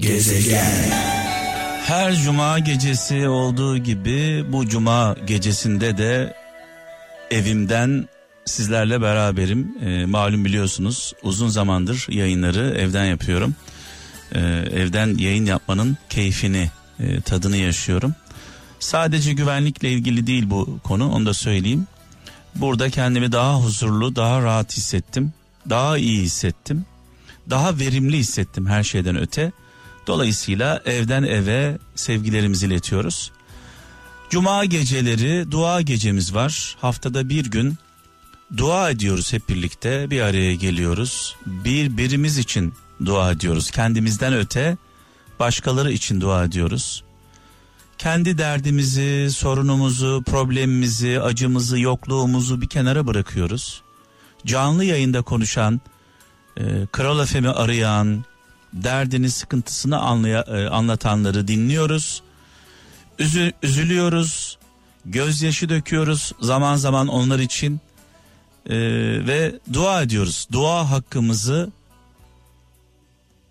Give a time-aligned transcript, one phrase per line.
[0.00, 0.90] Gezegen.
[1.86, 6.36] Her cuma gecesi olduğu gibi bu cuma gecesinde de
[7.30, 8.08] evimden
[8.44, 9.74] sizlerle beraberim.
[9.84, 13.54] E, malum biliyorsunuz uzun zamandır yayınları evden yapıyorum.
[14.32, 14.40] E,
[14.74, 16.70] evden yayın yapmanın keyfini,
[17.00, 18.14] e, tadını yaşıyorum.
[18.78, 21.86] Sadece güvenlikle ilgili değil bu konu onu da söyleyeyim.
[22.54, 25.32] Burada kendimi daha huzurlu, daha rahat hissettim.
[25.70, 26.84] Daha iyi hissettim.
[27.50, 29.52] Daha verimli hissettim her şeyden öte.
[30.06, 33.32] Dolayısıyla evden eve sevgilerimizi iletiyoruz.
[34.30, 36.76] Cuma geceleri dua gecemiz var.
[36.80, 37.78] Haftada bir gün
[38.56, 40.10] dua ediyoruz hep birlikte.
[40.10, 41.36] Bir araya geliyoruz.
[41.46, 42.74] Birbirimiz için
[43.04, 43.70] dua ediyoruz.
[43.70, 44.76] Kendimizden öte
[45.40, 47.04] başkaları için dua ediyoruz.
[47.98, 53.82] Kendi derdimizi, sorunumuzu, problemimizi, acımızı, yokluğumuzu bir kenara bırakıyoruz.
[54.46, 55.80] Canlı yayında konuşan,
[56.56, 58.24] e, Kral Efem'i arayan,
[58.72, 62.22] derdini, sıkıntısını anlaya, e, anlatanları dinliyoruz.
[63.18, 64.58] Üzü, üzülüyoruz,
[65.04, 67.80] gözyaşı döküyoruz zaman zaman onlar için
[68.66, 68.76] e,
[69.26, 70.48] ve dua ediyoruz.
[70.52, 71.70] Dua hakkımızı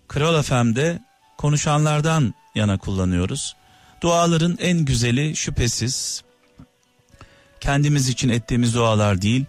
[0.08, 1.02] Kral FM'de
[1.38, 3.56] konuşanlardan yana kullanıyoruz.
[4.02, 6.22] Duaların en güzeli şüphesiz
[7.60, 9.44] kendimiz için ettiğimiz dualar değil,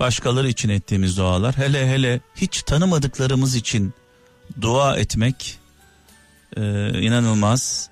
[0.00, 1.56] başkaları için ettiğimiz dualar.
[1.56, 3.94] Hele hele hiç tanımadıklarımız için
[4.60, 5.58] dua etmek
[6.56, 6.62] e,
[7.00, 7.90] inanılmaz.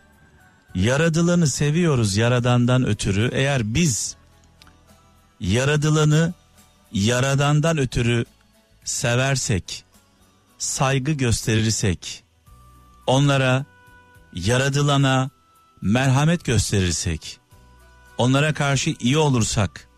[0.75, 3.31] Yaradılanı seviyoruz yaradandan ötürü.
[3.33, 4.17] Eğer biz
[5.41, 6.35] yaradılanı
[6.93, 8.25] yaradandan ötürü
[8.85, 9.85] seversek,
[10.59, 12.25] saygı gösterirsek,
[13.07, 13.65] onlara,
[14.35, 15.31] yaradılana
[15.81, 17.39] merhamet gösterirsek,
[18.19, 19.89] onlara karşı iyi olursak,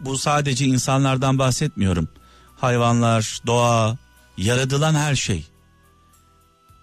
[0.00, 2.08] bu sadece insanlardan bahsetmiyorum.
[2.56, 3.96] Hayvanlar, doğa,
[4.36, 5.46] yaradılan her şey.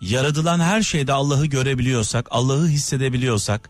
[0.02, 3.70] Yaradılan her şeyde Allah'ı görebiliyorsak, Allah'ı hissedebiliyorsak,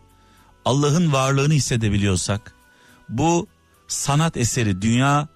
[0.64, 2.54] Allah'ın varlığını hissedebiliyorsak,
[3.08, 3.46] bu
[3.88, 5.28] sanat eseri, dünya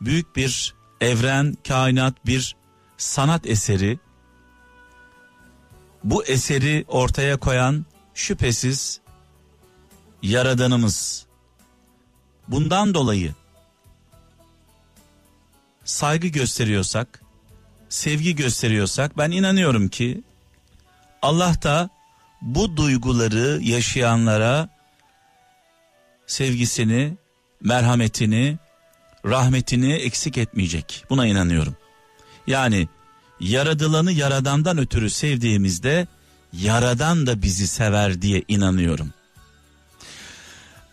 [0.00, 2.56] büyük bir evren, kainat bir
[2.96, 3.98] sanat eseri.
[6.04, 9.00] Bu eseri ortaya koyan şüphesiz
[10.22, 11.26] yaradanımız.
[12.48, 13.34] Bundan dolayı
[15.84, 17.22] saygı gösteriyorsak,
[17.88, 20.22] sevgi gösteriyorsak ben inanıyorum ki
[21.22, 21.90] Allah da
[22.42, 24.68] bu duyguları yaşayanlara
[26.26, 27.14] sevgisini,
[27.60, 28.58] merhametini,
[29.24, 31.04] rahmetini eksik etmeyecek.
[31.10, 31.76] Buna inanıyorum.
[32.46, 32.88] Yani
[33.40, 36.06] yaradılanı yaradandan ötürü sevdiğimizde
[36.52, 39.12] yaradan da bizi sever diye inanıyorum.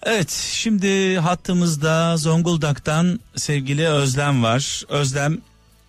[0.04, 4.84] Evet şimdi hattımızda Zonguldak'tan sevgili Özlem var.
[4.90, 5.42] Özlem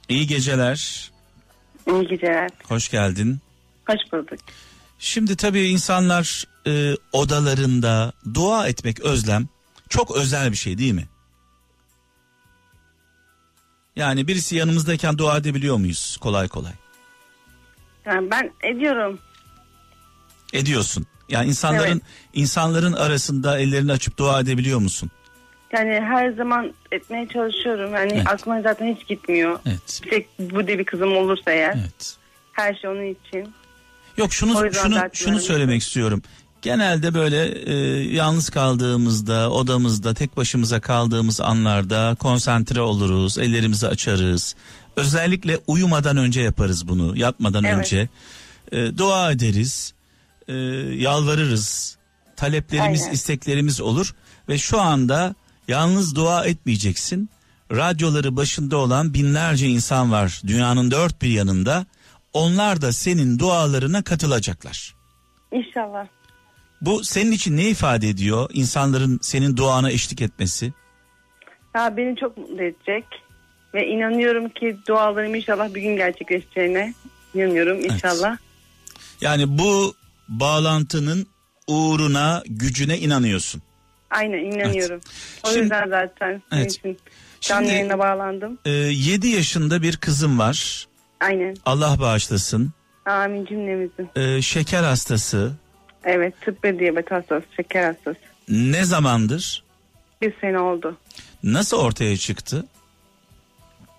[0.08, 1.10] iyi geceler.
[1.86, 2.50] İyi geceler.
[2.68, 3.40] Hoş geldin.
[3.86, 4.38] Hoş bulduk.
[4.98, 9.48] Şimdi tabii insanlar e, odalarında dua etmek Özlem
[9.88, 11.08] çok özel bir şey değil mi?
[13.96, 16.72] Yani birisi yanımızdayken dua edebiliyor muyuz kolay kolay?
[18.06, 19.18] Yani ben ediyorum.
[20.52, 21.06] Ediyorsun.
[21.28, 22.02] Yani insanların Evet.
[22.34, 25.10] insanların arasında ellerini açıp dua edebiliyor musun?
[25.72, 27.94] Yani her zaman etmeye çalışıyorum.
[27.94, 28.26] Yani Evet.
[28.28, 29.58] aklıma zaten hiç gitmiyor.
[29.66, 30.00] Evet.
[30.04, 31.74] Bir tek bu de bir kızım olursa eğer.
[31.80, 32.16] Evet.
[32.52, 33.54] Her şey onun için.
[34.16, 35.40] Yok şunu şunu şunu öyle.
[35.40, 36.22] söylemek istiyorum.
[36.62, 37.74] Genelde böyle e,
[38.14, 44.54] yalnız kaldığımızda, odamızda, tek başımıza kaldığımız anlarda konsantre oluruz, ellerimizi açarız.
[44.96, 47.78] Özellikle uyumadan önce yaparız bunu, yatmadan Evet.
[47.78, 48.08] önce.
[48.72, 49.92] E, dua ederiz,
[50.48, 50.54] e,
[50.96, 51.96] yalvarırız.
[52.36, 53.14] Taleplerimiz, Aynen.
[53.14, 54.14] isteklerimiz olur
[54.48, 55.34] ve şu anda
[55.68, 57.30] yalnız dua etmeyeceksin.
[57.72, 61.86] Radyoları başında olan binlerce insan var dünyanın dört bir yanında.
[62.36, 64.94] Onlar da senin dualarına katılacaklar.
[65.52, 66.06] İnşallah.
[66.80, 68.50] Bu senin için ne ifade ediyor?
[68.52, 70.72] İnsanların senin duana eşlik etmesi.
[71.74, 73.04] Ya beni çok mutlu edecek.
[73.74, 76.94] Ve inanıyorum ki dualarım inşallah bir gün gerçekleşeceğine
[77.34, 78.36] inanıyorum inşallah.
[79.20, 79.94] Yani bu
[80.28, 81.26] bağlantının
[81.66, 83.62] uğruna, gücüne inanıyorsun.
[84.10, 85.00] Aynen inanıyorum.
[85.44, 86.72] O Şimdi- yüzden zaten Evet.
[86.72, 86.98] için
[87.40, 88.58] canlı Şimdi- yayına bağlandım.
[88.66, 90.86] 7 yaşında bir kızım var.
[91.20, 91.56] Aynen.
[91.66, 92.72] Allah bağışlasın.
[93.06, 94.08] Amin cümlemizin.
[94.16, 95.52] Ee, şeker hastası.
[96.04, 96.34] Evet
[96.64, 98.18] ve diyabet hastası, şeker hastası.
[98.48, 99.64] Ne zamandır?
[100.22, 100.96] Bir sene oldu.
[101.42, 102.64] Nasıl ortaya çıktı?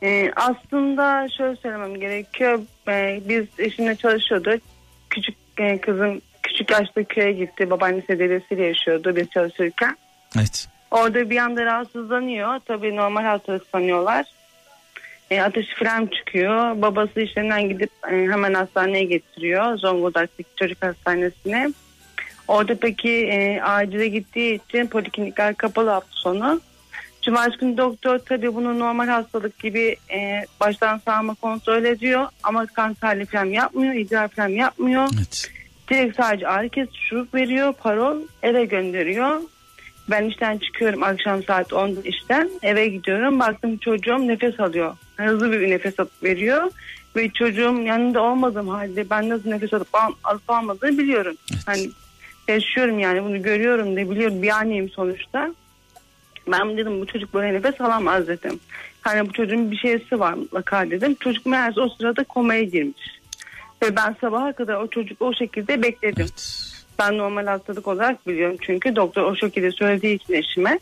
[0.03, 2.59] Ee, aslında şöyle söylemem gerekiyor.
[2.87, 4.61] Ee, biz eşimle çalışıyorduk.
[5.09, 7.69] Küçük e, kızım küçük yaşta köye gitti.
[7.69, 9.97] Babaannesi dedesiyle yaşıyordu biz çalışırken.
[10.37, 10.67] Evet.
[10.91, 12.59] Orada bir anda rahatsızlanıyor.
[12.59, 14.25] Tabii normal hastalık sanıyorlar.
[15.31, 16.81] E, ateşi falan çıkıyor.
[16.81, 19.77] Babası işlerinden gidip e, hemen hastaneye getiriyor.
[19.77, 21.73] Zonguldak'taki çocuk hastanesine.
[22.47, 26.61] Orada peki e, acile gittiği için poliklinikler kapalı hafta sonu.
[27.21, 32.27] Cumartesi günü doktor tabii bunu normal hastalık gibi e, baştan sağma kontrol ediyor.
[32.43, 35.09] Ama kan tahlili falan yapmıyor, idrar falan yapmıyor.
[35.17, 35.51] Evet.
[35.89, 39.41] Direkt sadece ağrı kesici şurup veriyor, parol eve gönderiyor.
[40.09, 43.39] Ben işten çıkıyorum akşam saat 10'da işten eve gidiyorum.
[43.39, 44.95] Baktım çocuğum nefes alıyor.
[45.17, 46.71] Hızlı bir nefes alıp veriyor.
[47.15, 51.35] Ve çocuğum yanında olmadığım halde ben nasıl nefes alıp, al, alıp almadığını biliyorum.
[51.53, 51.61] Evet.
[51.65, 51.89] Hani
[52.47, 55.53] yaşıyorum yani bunu görüyorum da biliyorum bir anneyim sonuçta.
[56.47, 58.59] Ben dedim bu çocuk böyle nefes alamaz dedim.
[59.01, 61.15] Hani bu çocuğun bir şeysi var mutlaka dedim.
[61.19, 63.19] Çocuk meğerse o sırada komaya girmiş.
[63.83, 66.25] Ve ben sabaha kadar o çocuk o şekilde bekledim.
[66.29, 66.73] Evet.
[66.99, 70.79] Ben normal hastalık olarak biliyorum çünkü doktor o şekilde söylediği için eşime.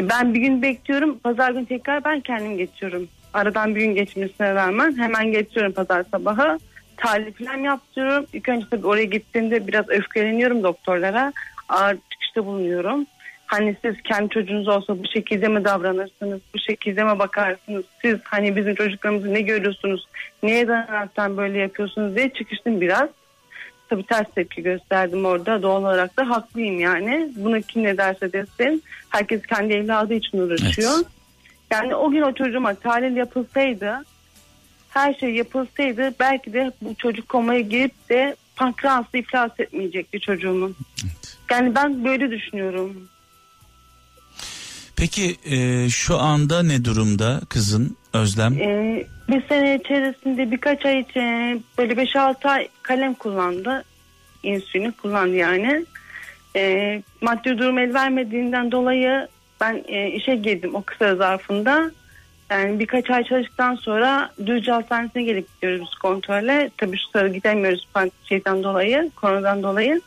[0.00, 1.18] Ben bir gün bekliyorum.
[1.18, 3.08] Pazar günü tekrar ben kendim geçiyorum.
[3.34, 6.58] Aradan bir gün geçmesine rağmen hemen geçiyorum pazar sabahı.
[6.96, 8.26] Tahlil falan yaptırıyorum.
[8.32, 11.32] İlk önce tabii oraya gittiğimde biraz öfkeleniyorum doktorlara.
[11.68, 13.06] Ağır çıkışta bulunuyorum.
[13.46, 16.40] Hani siz kendi çocuğunuz olsa bu şekilde mi davranırsınız?
[16.54, 17.84] Bu şekilde mi bakarsınız?
[18.02, 20.06] Siz hani bizim çocuklarımızı ne görüyorsunuz?
[20.42, 23.08] Neye dayanaraktan böyle yapıyorsunuz diye çıkıştım biraz.
[23.90, 25.62] Tabii ters tepki gösterdim orada.
[25.62, 27.30] Doğal olarak da haklıyım yani.
[27.36, 28.82] Buna kim ne derse desin.
[29.08, 30.92] Herkes kendi evladı için uğraşıyor.
[30.94, 31.06] Evet.
[31.70, 34.04] Yani o gün o çocuğuma tahlil yapılsaydı
[34.90, 40.76] her şey yapılsaydı belki de bu çocuk komaya girip de pankreaslı iflas etmeyecekti çocuğumun.
[41.50, 43.08] Yani ben böyle düşünüyorum.
[45.00, 48.52] Peki e, şu anda ne durumda kızın Özlem?
[48.52, 53.84] Ee, bir sene içerisinde birkaç ay için böyle 5-6 ay kalem kullandı.
[54.42, 55.86] İnsülini kullandı yani.
[56.56, 59.28] Ee, maddi durum el vermediğinden dolayı
[59.60, 61.90] ben e, işe girdim o kısa zarfında.
[62.50, 66.70] Yani birkaç ay çalıştıktan sonra Düzce Hastanesi'ne gelip gidiyoruz biz kontrole.
[66.78, 67.88] Tabii şu sıra gidemiyoruz
[68.24, 70.00] şeyden dolayı, koronadan dolayı.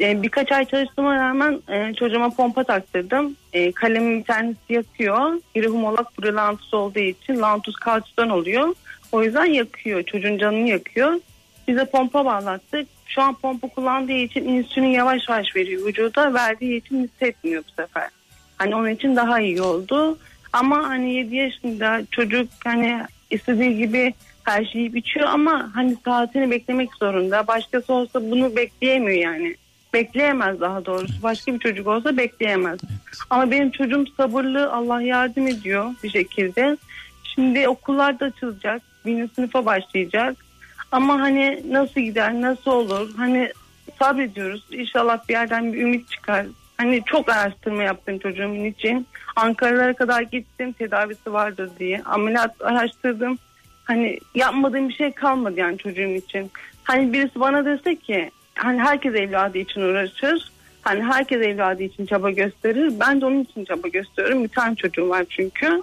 [0.00, 3.36] Ee, birkaç ay çalıştığıma rağmen e, çocuğuma pompa taktırdım.
[3.52, 5.40] E, kalemin bir tanesi yakıyor.
[5.54, 8.74] Biri humolak, biri lantus olduğu için lantus kalçıdan oluyor.
[9.12, 10.02] O yüzden yakıyor.
[10.02, 11.20] Çocuğun canını yakıyor.
[11.68, 12.88] Bize pompa bağlattık.
[13.06, 16.34] Şu an pompa kullandığı için insülin yavaş yavaş veriyor vücuda.
[16.34, 18.08] Verdiği için hissetmiyor bu sefer.
[18.58, 20.18] Hani onun için daha iyi oldu.
[20.52, 23.00] Ama hani 7 yaşında çocuk hani
[23.30, 24.14] istediği gibi
[24.44, 27.46] her şeyi yiyip içiyor ama hani saatini beklemek zorunda.
[27.46, 29.56] Başkası olsa bunu bekleyemiyor yani.
[29.96, 31.22] Bekleyemez daha doğrusu.
[31.22, 32.80] Başka bir çocuk olsa bekleyemez.
[33.30, 34.72] Ama benim çocuğum sabırlı.
[34.72, 36.76] Allah yardım ediyor bir şekilde.
[37.24, 38.82] Şimdi okullar da açılacak.
[39.06, 40.36] Birinci sınıfa başlayacak.
[40.92, 43.14] Ama hani nasıl gider, nasıl olur?
[43.16, 43.52] Hani
[43.98, 44.64] sabrediyoruz.
[44.70, 46.46] İnşallah bir yerden bir ümit çıkar.
[46.76, 49.06] Hani çok araştırma yaptım çocuğumun için.
[49.36, 52.02] Ankara'lara kadar gittim tedavisi vardır diye.
[52.04, 53.38] Ameliyat araştırdım.
[53.84, 56.50] Hani yapmadığım bir şey kalmadı yani çocuğum için.
[56.84, 60.52] Hani birisi bana dese ki hani herkes evladı için uğraşır.
[60.82, 62.92] Hani herkes evladı için çaba gösterir.
[63.00, 64.44] Ben de onun için çaba gösteriyorum.
[64.44, 65.82] Bir tane çocuğum var çünkü.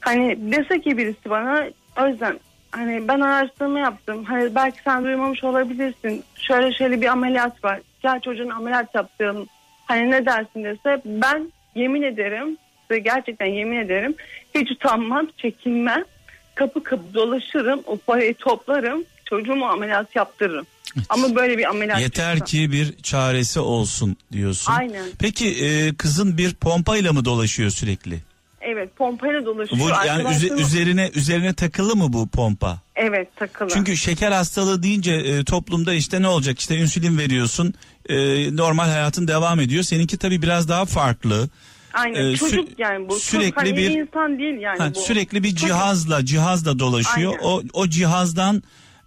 [0.00, 1.66] Hani dese ki birisi bana
[2.02, 2.40] o yüzden
[2.70, 4.24] hani ben araştırma yaptım.
[4.24, 6.24] Hani belki sen duymamış olabilirsin.
[6.34, 7.80] Şöyle şöyle bir ameliyat var.
[8.02, 9.46] Gel çocuğun ameliyat yaptıralım.
[9.86, 12.56] Hani ne dersin dese ben yemin ederim
[12.90, 14.14] ve gerçekten yemin ederim
[14.54, 16.04] hiç utanmam, çekinmem.
[16.54, 20.66] Kapı kapı dolaşırım, o parayı toplarım, çocuğumu ameliyat yaptırırım.
[21.08, 22.44] Ama böyle bir ameliyat Yeter çıksa.
[22.44, 24.72] ki bir çaresi olsun diyorsun.
[24.72, 25.04] Aynen.
[25.18, 28.18] Peki e, kızın bir pompayla mı dolaşıyor sürekli?
[28.60, 29.80] Evet pompayla dolaşıyor.
[29.82, 32.78] Bu yani üze- üzerine üzerine takılı mı bu pompa?
[32.96, 33.68] Evet takılı.
[33.68, 37.74] Çünkü şeker hastalığı deyince e, toplumda işte ne olacak işte insülin veriyorsun
[38.08, 38.16] e,
[38.56, 39.82] normal hayatın devam ediyor.
[39.82, 41.48] Seninki tabii biraz daha farklı.
[41.92, 43.14] Aynen e, sü- çocuk yani bu.
[43.20, 45.00] sürekli Çok, hani bir- insan değil yani Ha, bu.
[45.00, 47.32] sürekli bir cihazla cihazla dolaşıyor.
[47.32, 47.44] Aynen.
[47.44, 48.62] O o cihazdan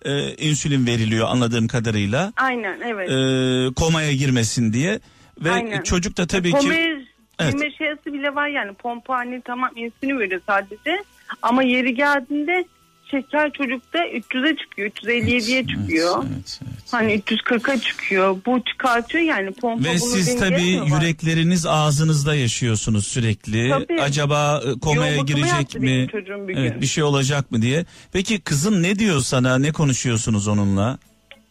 [0.06, 2.34] e, insülin veriliyor anladığım kadarıyla.
[2.38, 3.10] Aynen evet.
[3.10, 5.00] E, komaya girmesin diye
[5.44, 5.82] ve Aynen.
[5.82, 7.00] çocuk da tabii ki Komaya
[7.42, 7.54] Evet.
[7.54, 11.04] girme şeysi bile var yani pompa hani tamam insülin veriyor sadece.
[11.42, 12.66] Ama yeri geldiğinde
[13.12, 14.90] şeker çocukta 300'e çıkıyor.
[14.90, 16.24] 357'ye çıkıyor.
[16.34, 16.84] Evet, evet.
[16.92, 18.38] Hani 340'a çıkıyor.
[18.46, 23.70] Bu çıkartıyor yani pompa Ve siz tabii yürekleriniz ağzınızda yaşıyorsunuz sürekli.
[23.70, 24.02] Tabii.
[24.02, 26.08] Acaba e, komaya Yoğun bakıma girecek mi?
[26.48, 26.82] bir Evet, gün.
[26.82, 27.86] bir şey olacak mı diye.
[28.14, 29.58] Peki kızın ne diyor sana?
[29.58, 30.98] Ne konuşuyorsunuz onunla?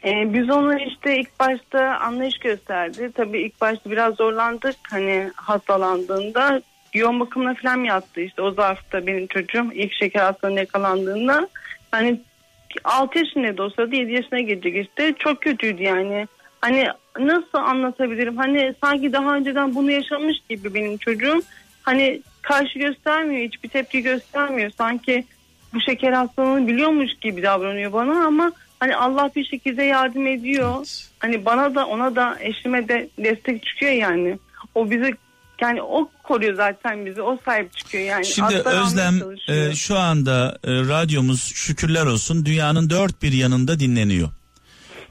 [0.05, 3.11] Ee, biz onu işte ilk başta anlayış gösterdi.
[3.15, 6.62] Tabii ilk başta biraz zorlandık hani hastalandığında.
[6.95, 11.49] Yoğun bakımına falan yattı işte o zarfta benim çocuğum ilk şeker hastalığına yakalandığında.
[11.90, 12.21] Hani
[12.85, 16.26] 6 yaşındaydı o sırada 7 yaşına gelecek işte çok kötüydü yani.
[16.61, 16.87] Hani
[17.18, 21.42] nasıl anlatabilirim hani sanki daha önceden bunu yaşamış gibi benim çocuğum.
[21.83, 23.42] Hani karşı göstermiyor.
[23.42, 24.71] Hiçbir tepki göstermiyor.
[24.71, 25.25] Sanki
[25.75, 30.75] bu şeker hastalığını biliyormuş gibi davranıyor bana ama hani Allah bir şekilde yardım ediyor.
[30.78, 31.09] Evet.
[31.18, 34.38] Hani bana da ona da eşime de destek çıkıyor yani.
[34.75, 35.12] O bizi
[35.61, 37.23] yani o koruyor zaten bizi.
[37.23, 38.27] O sahip çıkıyor yani.
[38.27, 44.29] Şimdi almaya Özlem e, şu anda e, radyomuz şükürler olsun dünyanın dört bir yanında dinleniyor.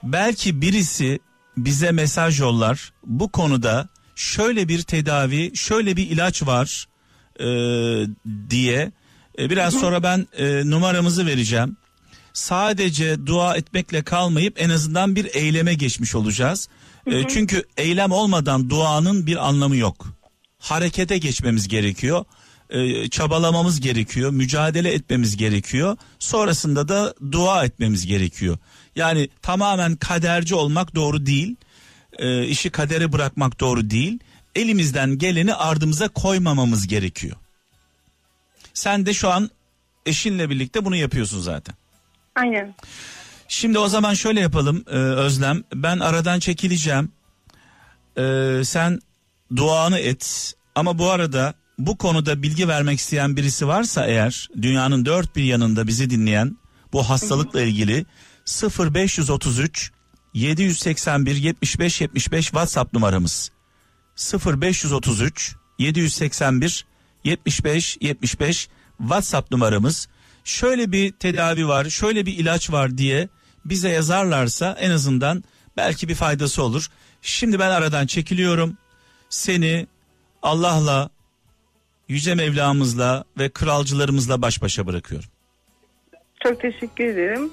[0.04, 1.20] Belki birisi
[1.58, 6.88] bize mesaj yollar bu konuda şöyle bir tedavi şöyle bir ilaç var
[7.40, 7.48] e,
[8.50, 8.92] diye
[9.40, 11.78] E, biraz sonra ben e, numaramızı vereceğim.
[12.34, 16.70] Sadece dua etmekle kalmayıp en azından bir eyleme geçmiş olacağız.
[17.06, 20.08] E, çünkü eylem olmadan duanın bir anlamı yok.
[20.60, 22.26] Harekete geçmemiz gerekiyor.
[22.70, 24.32] E, çabalamamız gerekiyor.
[24.32, 25.98] Mücadele etmemiz gerekiyor.
[26.20, 28.58] Sonrasında da dua etmemiz gerekiyor.
[28.96, 31.56] Yani tamamen kaderci olmak doğru değil.
[32.18, 34.20] E, işi kadere bırakmak doğru değil.
[34.56, 37.36] Elimizden geleni ardımıza koymamamız gerekiyor.
[38.74, 39.50] Sen de şu an
[40.06, 41.76] eşinle birlikte bunu yapıyorsun zaten.
[42.36, 42.76] Aynen.
[43.48, 45.64] Şimdi o zaman şöyle yapalım e, Özlem.
[45.74, 47.12] Ben aradan çekileceğim.
[48.18, 49.00] E, sen
[49.56, 50.54] duanı et.
[50.76, 55.88] Ama bu arada bu konuda bilgi vermek isteyen birisi varsa eğer dünyanın dört bir yanında
[55.88, 56.58] bizi dinleyen
[56.94, 58.06] bu hastalıkla ilgili
[58.80, 59.92] 0533
[60.34, 63.52] 781 75 75 WhatsApp numaramız
[64.46, 66.86] 0533 781
[67.24, 70.08] 75 75 WhatsApp numaramız.
[70.44, 73.30] Şöyle bir tedavi var, şöyle bir ilaç var diye
[73.66, 75.44] bize yazarlarsa en azından
[75.78, 76.88] belki bir faydası olur.
[77.22, 78.78] Şimdi ben aradan çekiliyorum.
[79.30, 79.88] Seni
[80.42, 81.10] Allah'la,
[82.08, 85.30] Yüce Mevlamızla ve kralcılarımızla baş başa bırakıyorum.
[86.44, 87.52] Çok teşekkür ederim.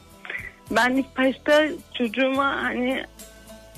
[0.70, 3.04] Ben ilk başta çocuğuma hani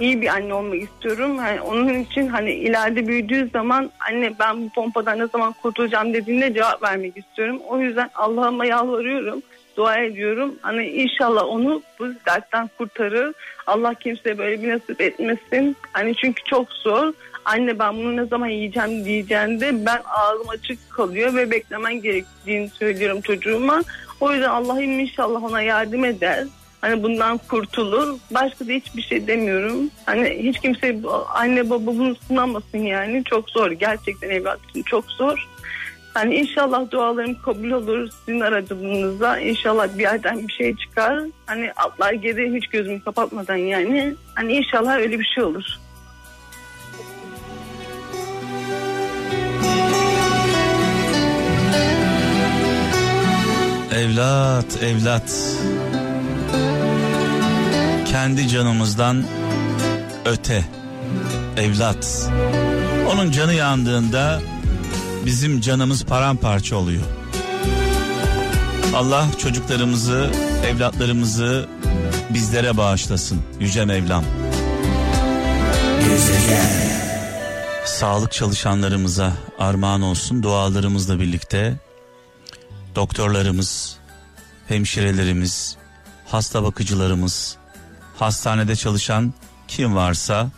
[0.00, 1.36] iyi bir anne olmak istiyorum.
[1.36, 6.54] Yani onun için hani ileride büyüdüğü zaman anne ben bu pompadan ne zaman kurtulacağım dediğinde
[6.54, 7.60] cevap vermek istiyorum.
[7.68, 9.42] O yüzden Allah'ıma yalvarıyorum.
[9.76, 10.54] Dua ediyorum.
[10.62, 13.34] Hani inşallah onu bu dertten kurtarır.
[13.66, 15.76] Allah kimseye böyle bir nasip etmesin.
[15.92, 17.12] Hani çünkü çok zor.
[17.46, 23.20] Anne ben bunu ne zaman yiyeceğim diyeceğinde ben ağzım açık kalıyor ve beklemen gerektiğini söylüyorum
[23.20, 23.82] çocuğuma.
[24.20, 26.46] O yüzden Allah'ım inşallah ona yardım eder.
[26.80, 28.18] Hani bundan kurtulur.
[28.30, 29.90] Başka da hiçbir şey demiyorum.
[30.06, 30.96] Hani hiç kimse
[31.34, 33.24] anne baba bunu sınamasın yani.
[33.24, 33.70] Çok zor.
[33.70, 35.48] Gerçekten evlat için çok zor.
[36.14, 39.40] Hani inşallah dualarım kabul olur sizin aracılığınızla.
[39.40, 41.20] İnşallah bir yerden bir şey çıkar.
[41.46, 44.14] Hani atlar geri hiç gözümü kapatmadan yani.
[44.34, 45.78] Hani inşallah öyle bir şey olur.
[53.96, 55.34] Evlat, evlat.
[58.06, 59.24] Kendi canımızdan
[60.24, 60.64] öte.
[61.56, 62.30] Evlat.
[63.12, 64.40] Onun canı yandığında
[65.26, 67.02] bizim canımız paramparça oluyor.
[68.94, 70.30] Allah çocuklarımızı,
[70.66, 71.68] evlatlarımızı
[72.30, 73.42] bizlere bağışlasın.
[73.60, 74.24] Yüce Mevlam.
[77.84, 81.85] Sağlık çalışanlarımıza armağan olsun dualarımızla birlikte
[82.96, 83.96] doktorlarımız,
[84.68, 85.76] hemşirelerimiz,
[86.26, 87.56] hasta bakıcılarımız,
[88.18, 89.34] hastanede çalışan
[89.68, 90.50] kim varsa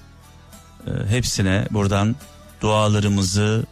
[0.87, 2.17] e, hepsine buradan
[2.61, 3.67] dualarımızı,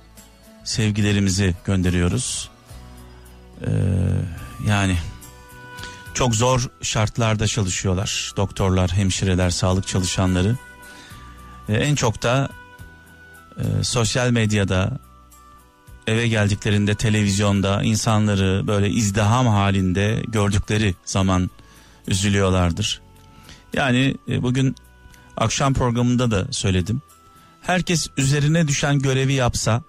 [0.65, 2.51] sevgilerimizi gönderiyoruz.
[3.61, 3.71] E,
[4.67, 4.97] yani
[6.15, 10.57] çok zor şartlarda çalışıyorlar doktorlar, hemşireler, sağlık çalışanları.
[11.69, 12.49] E, en çok da
[13.83, 14.99] sosyal medyada
[16.07, 21.51] eve geldiklerinde televizyonda insanları böyle izdiham halinde gördükleri zaman
[22.09, 23.01] üzülüyorlardır.
[23.73, 24.75] Yani e, bugün
[25.37, 27.03] akşam programında da söyledim.
[27.63, 29.83] Herkes üzerine düşen görevi yapsa,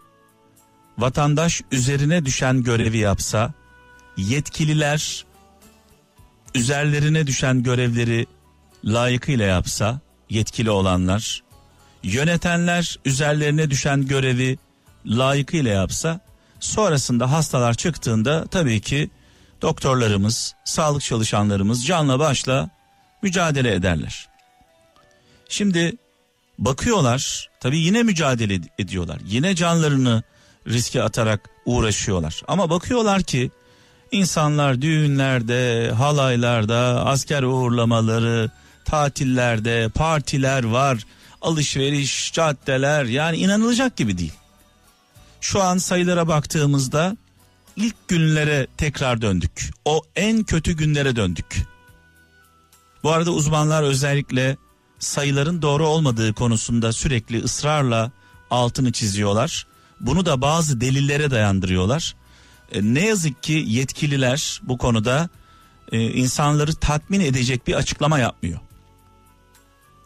[0.97, 3.53] vatandaş üzerine düşen görevi yapsa,
[4.17, 5.25] yetkililer
[6.55, 8.25] üzerlerine düşen görevleri
[8.85, 11.43] layıkıyla yapsa, yetkili olanlar,
[12.03, 14.57] yönetenler üzerlerine düşen görevi
[15.07, 16.19] layıkıyla yapsa
[16.59, 19.09] sonrasında hastalar çıktığında tabii ki
[19.61, 22.69] doktorlarımız, sağlık çalışanlarımız canla başla
[23.21, 24.27] mücadele ederler.
[25.49, 25.97] Şimdi
[26.59, 29.19] bakıyorlar tabii yine mücadele ediyorlar.
[29.25, 30.23] Yine canlarını
[30.67, 32.41] riske atarak uğraşıyorlar.
[32.47, 33.51] Ama bakıyorlar ki
[34.11, 38.51] insanlar düğünlerde, halaylarda, asker uğurlamaları,
[38.85, 41.03] tatillerde, partiler var,
[41.41, 44.33] alışveriş, caddeler yani inanılacak gibi değil
[45.41, 47.17] şu an sayılara baktığımızda
[47.75, 49.71] ilk günlere tekrar döndük.
[49.85, 51.65] O en kötü günlere döndük.
[53.03, 54.57] Bu arada uzmanlar özellikle
[54.99, 58.11] sayıların doğru olmadığı konusunda sürekli ısrarla
[58.49, 59.67] altını çiziyorlar.
[59.99, 62.15] Bunu da bazı delillere dayandırıyorlar.
[62.71, 65.29] E, ne yazık ki yetkililer bu konuda
[65.91, 68.59] e, insanları tatmin edecek bir açıklama yapmıyor.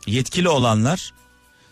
[0.07, 1.13] Yetkili olanlar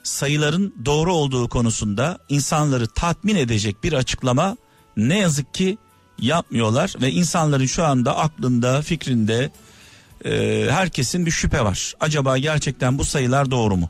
[0.04, 4.58] sayıların doğru olduğu konusunda insanları tatmin edecek bir açıklama
[4.98, 5.78] ne yazık ki
[6.20, 9.52] yapmıyorlar ve insanların şu anda aklında, fikrinde
[10.26, 11.94] e, herkesin bir şüphe var.
[12.00, 13.90] Acaba gerçekten bu sayılar doğru mu?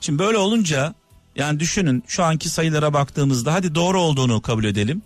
[0.00, 0.94] Şimdi böyle olunca
[1.36, 5.02] yani düşünün şu anki sayılara baktığımızda hadi doğru olduğunu kabul edelim.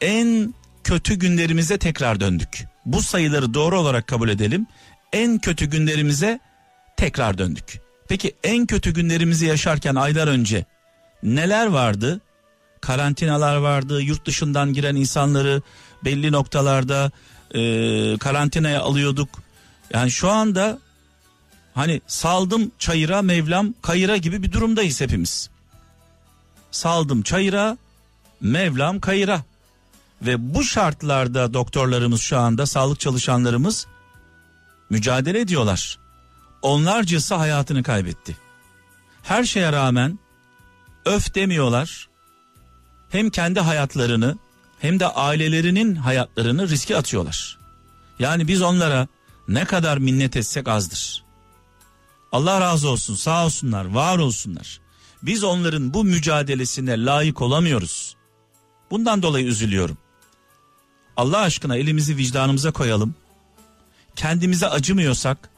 [0.00, 2.64] En kötü günlerimize tekrar döndük.
[2.86, 4.66] Bu sayıları doğru olarak kabul edelim.
[5.12, 6.40] En kötü günlerimize
[6.96, 7.80] tekrar döndük.
[8.12, 10.64] Peki en kötü günlerimizi yaşarken aylar önce
[11.22, 12.20] neler vardı?
[12.80, 15.62] Karantinalar vardı, yurt dışından giren insanları
[16.04, 17.10] belli noktalarda
[17.54, 17.60] e,
[18.18, 19.28] karantinaya alıyorduk.
[19.92, 20.78] Yani şu anda
[21.74, 25.50] hani saldım çayıra Mevlam kayıra gibi bir durumdayız hepimiz.
[26.70, 27.76] Saldım çayıra
[28.40, 29.42] Mevlam kayıra.
[30.22, 33.86] Ve bu şartlarda doktorlarımız şu anda sağlık çalışanlarımız
[34.90, 36.01] mücadele ediyorlar.
[36.62, 38.36] Onlarcası hayatını kaybetti.
[39.22, 40.18] Her şeye rağmen
[41.04, 42.08] öf demiyorlar.
[43.10, 44.38] Hem kendi hayatlarını
[44.78, 47.58] hem de ailelerinin hayatlarını riske atıyorlar.
[48.18, 49.08] Yani biz onlara
[49.48, 51.24] ne kadar minnet etsek azdır.
[52.32, 54.80] Allah razı olsun, sağ olsunlar, var olsunlar.
[55.22, 58.16] Biz onların bu mücadelesine layık olamıyoruz.
[58.90, 59.98] Bundan dolayı üzülüyorum.
[61.16, 63.14] Allah aşkına elimizi vicdanımıza koyalım.
[64.16, 65.51] Kendimize acımıyorsak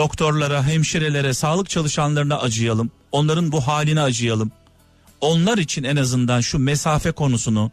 [0.00, 2.90] doktorlara, hemşirelere, sağlık çalışanlarına acıyalım.
[3.12, 4.52] Onların bu haline acıyalım.
[5.20, 7.70] Onlar için en azından şu mesafe konusunu,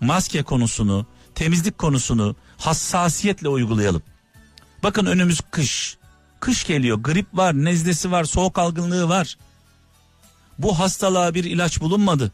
[0.00, 4.02] maske konusunu, temizlik konusunu hassasiyetle uygulayalım.
[4.82, 5.96] Bakın önümüz kış.
[6.40, 9.38] Kış geliyor, grip var, nezlesi var, soğuk algınlığı var.
[10.58, 12.32] Bu hastalığa bir ilaç bulunmadı.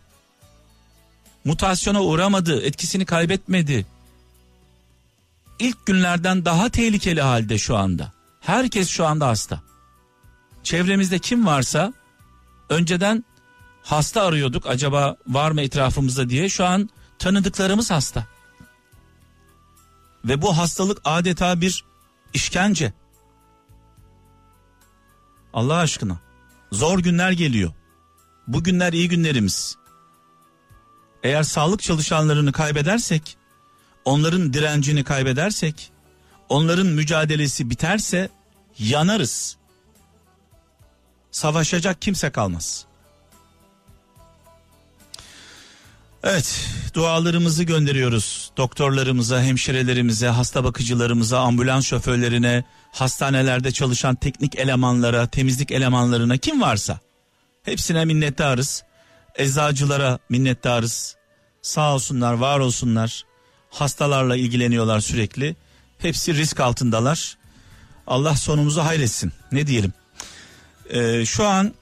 [1.45, 3.87] Mutasyona uğramadı, etkisini kaybetmedi.
[5.59, 8.16] İlk günlerden daha tehlikeli halde şu anda.
[8.47, 9.61] Herkes şu anda hasta.
[10.62, 11.93] Çevremizde kim varsa
[12.69, 13.25] önceden
[13.82, 18.26] hasta arıyorduk acaba var mı etrafımızda diye şu an tanıdıklarımız hasta.
[20.25, 21.85] Ve bu hastalık adeta bir
[22.35, 22.93] işkence.
[25.52, 26.21] Allah aşkına.
[26.73, 27.73] Zor günler geliyor.
[28.47, 29.76] Bu günler iyi günlerimiz.
[31.23, 33.37] Eğer sağlık çalışanlarını kaybedersek,
[34.04, 35.93] onların direncini kaybedersek,
[36.49, 38.28] onların mücadelesi biterse
[38.78, 39.56] yanarız.
[41.30, 42.87] Savaşacak kimse kalmaz.
[46.23, 56.37] Evet, dualarımızı gönderiyoruz doktorlarımıza, hemşirelerimize, hasta bakıcılarımıza, ambulans şoförlerine, hastanelerde çalışan teknik elemanlara, temizlik elemanlarına
[56.37, 57.00] kim varsa
[57.63, 58.82] hepsine minnettarız.
[59.35, 61.17] Eczacılara minnettarız.
[61.63, 63.23] Sağ olsunlar, var olsunlar.
[63.71, 65.56] Hastalarla ilgileniyorlar sürekli.
[65.99, 67.37] Hepsi risk altındalar.
[68.06, 69.32] Allah sonumuzu hayretsin.
[69.52, 69.93] Ne diyelim?
[70.91, 71.73] Ee, şu an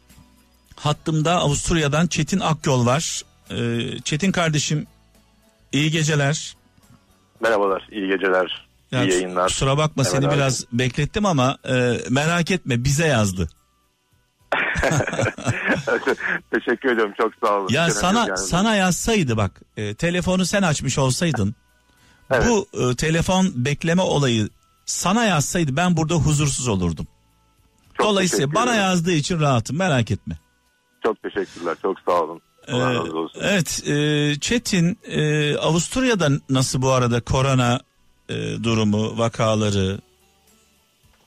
[0.76, 3.22] hattımda Avusturya'dan Çetin Akyol var.
[3.50, 4.86] Ee, Çetin kardeşim
[5.72, 6.56] iyi geceler.
[7.40, 9.46] Merhabalar, iyi geceler, Ya iyi yayınlar.
[9.48, 10.34] Kusura bakma Evet seni abi.
[10.34, 13.48] biraz beklettim ama e, merak etme bize yazdı.
[16.50, 17.68] Teşekkür ediyorum, çok sağ olun.
[17.70, 18.38] Ya sana yani.
[18.38, 21.54] sana yazsaydı bak e, telefonu sen açmış olsaydın
[22.30, 22.46] Evet.
[22.48, 24.48] bu e, telefon bekleme olayı
[24.86, 27.06] sana yazsaydı ben burada huzursuz olurdum.
[27.94, 30.38] Çok Dolayısıyla bana yazdığı için rahatım merak etme.
[31.02, 32.40] Çok teşekkürler, çok sağ olun.
[32.68, 32.74] Ee,
[33.40, 37.80] evet e, Çetin e, Avusturya'da nasıl bu arada korona
[38.28, 39.98] e, durumu vakaları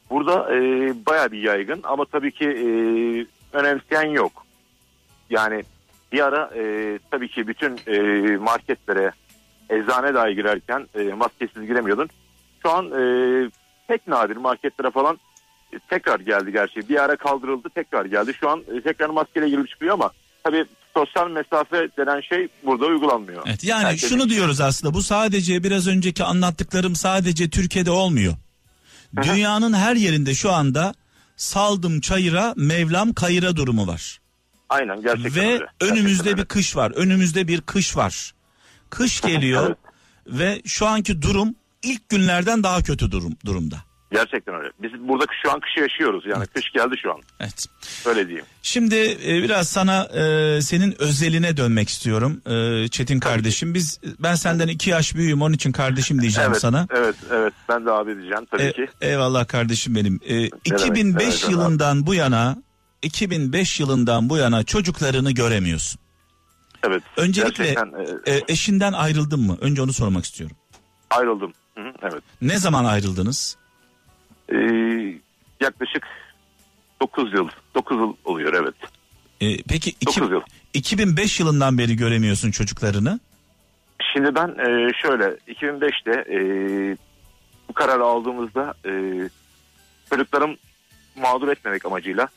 [0.10, 0.60] Burada e,
[1.05, 2.67] baya bir yaygın ama tabii ki e,
[3.57, 4.45] önemseyen yok.
[5.29, 5.63] Yani
[6.12, 7.99] bir ara e, tabii ki bütün e,
[8.38, 9.12] marketlere,
[9.69, 12.10] eczane dahi girerken e, maskesiz giremiyordun.
[12.63, 13.01] Şu an e,
[13.88, 15.19] pek nadir marketlere falan
[15.73, 16.89] e, tekrar geldi gerçi.
[16.89, 18.34] Bir ara kaldırıldı tekrar geldi.
[18.39, 20.12] Şu an e, tekrar maskeyle girip çıkıyor ama
[20.43, 23.43] tabii sosyal mesafe denen şey burada uygulanmıyor.
[23.47, 28.34] Evet yani Herkesin- şunu diyoruz aslında bu sadece biraz önceki anlattıklarım sadece Türkiye'de olmuyor.
[29.23, 30.93] Dünyanın her yerinde şu anda
[31.36, 34.19] saldım çayıra Mevlam kayıra durumu var.
[34.69, 35.65] Aynen gerçekten Ve öyle.
[35.82, 36.38] önümüzde Gerçekten öyle.
[36.41, 36.91] bir kış var.
[36.95, 38.34] Önümüzde bir kış var.
[38.89, 39.67] Kış geliyor
[40.30, 40.39] Evet.
[40.39, 43.76] ve şu anki durum ilk günlerden daha kötü durum durumda.
[44.12, 44.69] Gerçekten öyle.
[44.82, 46.23] Biz burada şu an kışı yaşıyoruz.
[46.28, 47.21] Yani kış geldi şu an.
[47.39, 47.65] Evet.
[48.06, 48.45] Öyle diyeyim.
[48.62, 48.95] Şimdi
[49.28, 53.73] e, biraz sana e, senin özeline dönmek istiyorum e, Çetin kardeşim.
[53.73, 56.88] Biz ben senden iki yaş büyüğüm onun için kardeşim diyeceğim evet, sana.
[56.95, 57.54] Evet, evet.
[57.69, 58.88] Ben de abi diyeceğim tabii E, ki.
[59.02, 60.19] eyvallah kardeşim benim.
[60.26, 62.58] E, demek, 2005 evet, yılından bu yana
[63.02, 66.00] 2005 yılından bu yana çocuklarını göremiyorsun.
[66.88, 67.04] Evet.
[67.17, 67.93] Öncelikle Gerçekten,
[68.28, 69.58] e, e, eşinden ayrıldın mı?
[69.62, 70.58] Önce onu sormak istiyorum.
[71.10, 71.54] ayrıldım.
[71.76, 72.23] Hı hı, evet.
[72.41, 73.58] Ne zaman ayrıldınız?
[74.54, 74.56] Ee,
[75.62, 76.04] yaklaşık
[77.02, 77.50] 9 yıl.
[77.76, 78.76] 9 yıl oluyor evet.
[79.41, 80.41] E, peki iki- 9 yıl.
[80.73, 83.19] 2005 yılından beri göremiyorsun çocuklarını.
[84.13, 86.39] Şimdi ben e, şöyle 2005'te e,
[87.69, 88.91] bu kararı aldığımızda e,
[90.10, 90.56] çocuklarım
[91.15, 92.28] mağdur etmemek amacıyla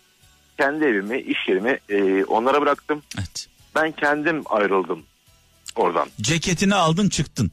[0.59, 3.03] kendi evimi, iş yerimi e, onlara bıraktım.
[3.19, 3.47] Evet.
[3.75, 5.03] Ben kendim ayrıldım
[5.77, 6.09] oradan.
[6.21, 7.51] Ceketini aldın çıktın.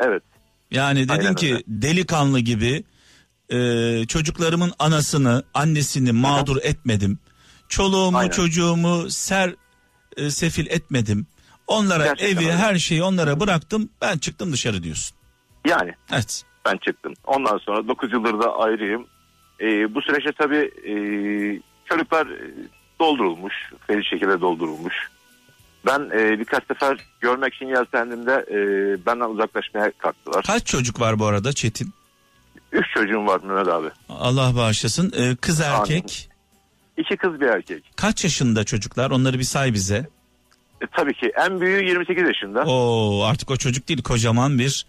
[0.00, 0.22] Evet.
[0.70, 1.62] Yani dedin Aynen ki öyle.
[1.68, 2.84] delikanlı gibi
[3.52, 3.58] e,
[4.06, 7.18] çocuklarımın anasını, annesini mağdur etmedim.
[7.68, 8.30] Çoluğumu, Aynen.
[8.30, 9.54] çocuğumu ser
[10.16, 11.26] e, sefil etmedim.
[11.66, 12.56] Onlara Gerçekten evi, öyle.
[12.56, 13.88] her şeyi onlara bıraktım.
[14.00, 15.16] Ben çıktım dışarı diyorsun.
[15.66, 16.42] Yani Evet.
[16.64, 17.14] ben çıktım.
[17.24, 19.06] Ondan sonra 9 yıldır da ayrıyım.
[19.60, 20.94] E, bu süreçte tabii e,
[21.84, 22.50] çocuklar e,
[23.00, 23.54] doldurulmuş.
[23.86, 24.94] Feri şekilde doldurulmuş.
[25.86, 28.56] Ben e, birkaç sefer görmek için yeltendiğimde e,
[29.06, 30.44] benden uzaklaşmaya kalktılar.
[30.46, 31.92] Kaç çocuk var bu arada Çetin?
[32.72, 33.88] Üç çocuğum var Mehmet abi.
[34.08, 35.12] Allah bağışlasın.
[35.16, 36.28] E, kız erkek.
[36.96, 37.84] İki kız bir erkek.
[37.96, 39.10] Kaç yaşında çocuklar?
[39.10, 40.08] Onları bir say bize.
[40.80, 42.64] E, tabii ki en büyüğü 28 yaşında.
[42.64, 44.86] Oo artık o çocuk değil kocaman bir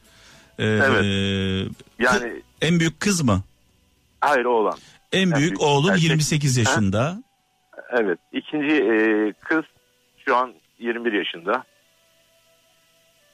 [0.59, 1.71] e, Evet.
[1.99, 3.43] Yani en büyük kız mı?
[4.21, 4.77] hayır oğlan.
[5.11, 6.03] En büyük büyük oğlum erkek.
[6.03, 7.23] 28 yaşında.
[7.91, 8.19] Evet.
[8.31, 8.93] İkinci e,
[9.43, 9.63] kız
[10.25, 10.53] şu an
[10.83, 11.63] 21 yaşında.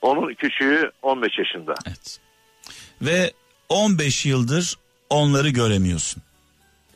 [0.01, 1.75] Onun küçüğü 15 yaşında.
[1.87, 2.19] Evet.
[3.01, 3.33] Ve
[3.69, 4.75] 15 yıldır
[5.09, 6.23] onları göremiyorsun.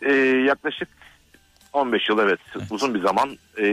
[0.02, 0.13] E,
[0.48, 0.88] yaklaşık
[1.74, 2.39] 15 yıl evet,
[2.70, 3.38] uzun bir zaman.
[3.58, 3.63] E,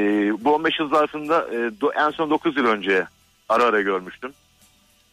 [0.44, 3.06] bu 15 yıl zarfında e, en son 9 yıl önce
[3.48, 4.32] ara ara görmüştüm.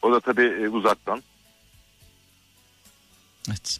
[0.01, 1.21] O da tabii e, uzaktan.
[3.49, 3.79] Evet.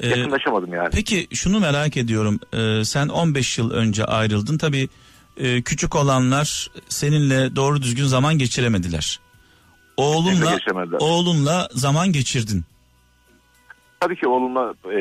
[0.00, 0.88] Ee, Yakınlaşamadım yani.
[0.92, 2.40] peki şunu merak ediyorum.
[2.54, 4.58] Ee, sen 15 yıl önce ayrıldın.
[4.58, 4.88] Tabii
[5.36, 9.20] e, küçük olanlar seninle doğru düzgün zaman geçiremediler.
[10.54, 10.98] Geçiremediler.
[11.00, 12.64] oğlunla zaman geçirdin.
[14.00, 14.98] Tabii ki oğlumla e,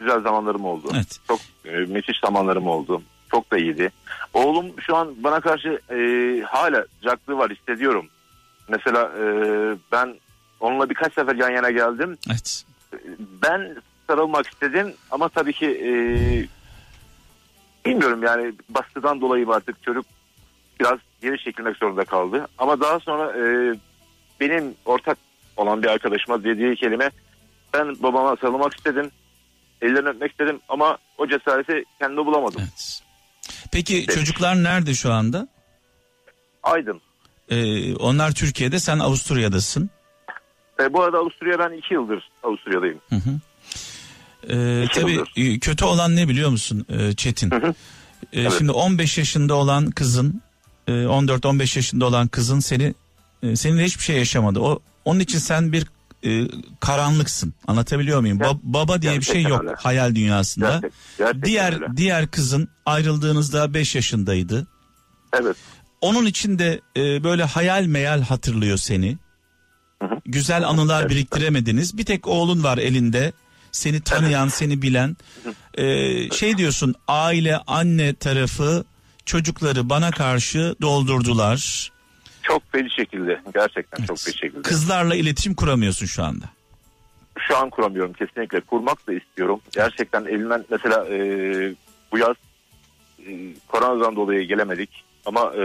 [0.00, 0.88] güzel zamanlarım oldu.
[0.94, 1.18] Evet.
[1.28, 3.02] Çok e, müthiş zamanlarım oldu.
[3.30, 3.92] Çok da iyiydi.
[4.34, 5.96] Oğlum şu an bana karşı e,
[6.42, 8.06] hala sıcaklığı var hissediyorum.
[8.68, 9.24] Mesela e,
[9.92, 10.14] ben
[10.60, 12.18] onunla birkaç sefer yan yana geldim.
[12.30, 12.64] Evet.
[13.42, 13.76] Ben
[14.06, 15.92] sarılmak istedim ama tabii ki e,
[17.86, 20.06] bilmiyorum yani baskıdan dolayı artık çocuk
[20.80, 22.48] biraz geri çekilmek zorunda kaldı.
[22.58, 23.74] Ama daha sonra e,
[24.40, 25.18] benim ortak
[25.56, 27.10] olan bir arkadaşıma dediği kelime
[27.74, 29.10] ben babama sarılmak istedim.
[29.82, 32.60] Ellerini öpmek istedim ama o cesareti kendime bulamadım.
[32.60, 33.02] Evet.
[33.72, 35.48] Peki çocuklar nerede şu anda?
[36.62, 37.00] Aydın.
[37.48, 39.90] Ee, onlar Türkiye'de, sen Avusturya'dasın.
[40.80, 43.00] E, bu arada Avusturya ben iki yıldır Avusturya'dayım.
[43.08, 43.30] Hı hı.
[44.50, 47.50] Ee, tabii e, kötü olan ne biliyor musun e, Çetin?
[47.50, 47.74] Hı hı.
[48.32, 48.52] E, Evet.
[48.58, 50.42] Şimdi 15 yaşında olan kızın,
[50.88, 52.94] e, 14-15 yaşında olan kızın seni
[53.42, 54.60] e, seninle hiçbir şey yaşamadı.
[54.60, 55.86] O onun için sen bir
[56.26, 56.48] e,
[56.80, 57.54] karanlıksın.
[57.66, 58.38] Anlatabiliyor muyum?
[58.38, 59.74] Ba- baba diye bir şey yok öyle.
[59.78, 60.70] hayal dünyasında.
[60.70, 61.86] Gerçek- gerçekten diğer öyle.
[61.96, 64.66] diğer kızın ayrıldığınızda 5 yaşındaydı.
[65.40, 65.56] Evet.
[66.00, 69.18] Onun için de e, böyle hayal meyal hatırlıyor seni.
[70.02, 70.14] Hı hı.
[70.26, 71.16] Güzel anılar Gerçekten.
[71.16, 71.98] biriktiremediniz.
[71.98, 73.32] Bir tek oğlun var elinde.
[73.74, 75.16] Seni tanıyan, seni bilen.
[75.74, 75.84] E,
[76.30, 78.84] şey diyorsun, aile, anne tarafı
[79.26, 81.90] çocukları bana karşı doldurdular.
[82.42, 83.40] Çok feci şekilde.
[83.54, 84.62] Gerçekten çok feci şekilde.
[84.62, 86.44] Kızlarla iletişim kuramıyorsun şu anda.
[87.38, 88.60] şu an kuramıyorum kesinlikle.
[88.60, 89.60] Kurmak da istiyorum.
[89.72, 91.18] Gerçekten elimden mesela e,
[92.12, 92.36] bu yaz
[93.26, 94.90] e, koronadan dolayı gelemedik.
[95.26, 95.62] Ama e,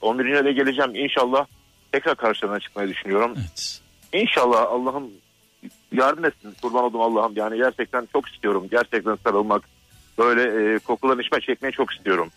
[0.00, 0.44] 11.
[0.44, 0.94] de geleceğim.
[0.94, 1.46] İnşallah
[1.92, 3.34] tekrar karşılarına çıkmayı düşünüyorum.
[3.38, 3.80] Evet.
[4.12, 5.10] İnşallah Allah'ım
[5.92, 6.54] yardım etsin.
[6.62, 7.32] Kurban oldum Allah'ım.
[7.36, 8.68] Yani gerçekten çok istiyorum.
[8.70, 9.62] Gerçekten sarılmak.
[10.18, 12.30] Böyle e, kokuların içime çekmeyi çok istiyorum.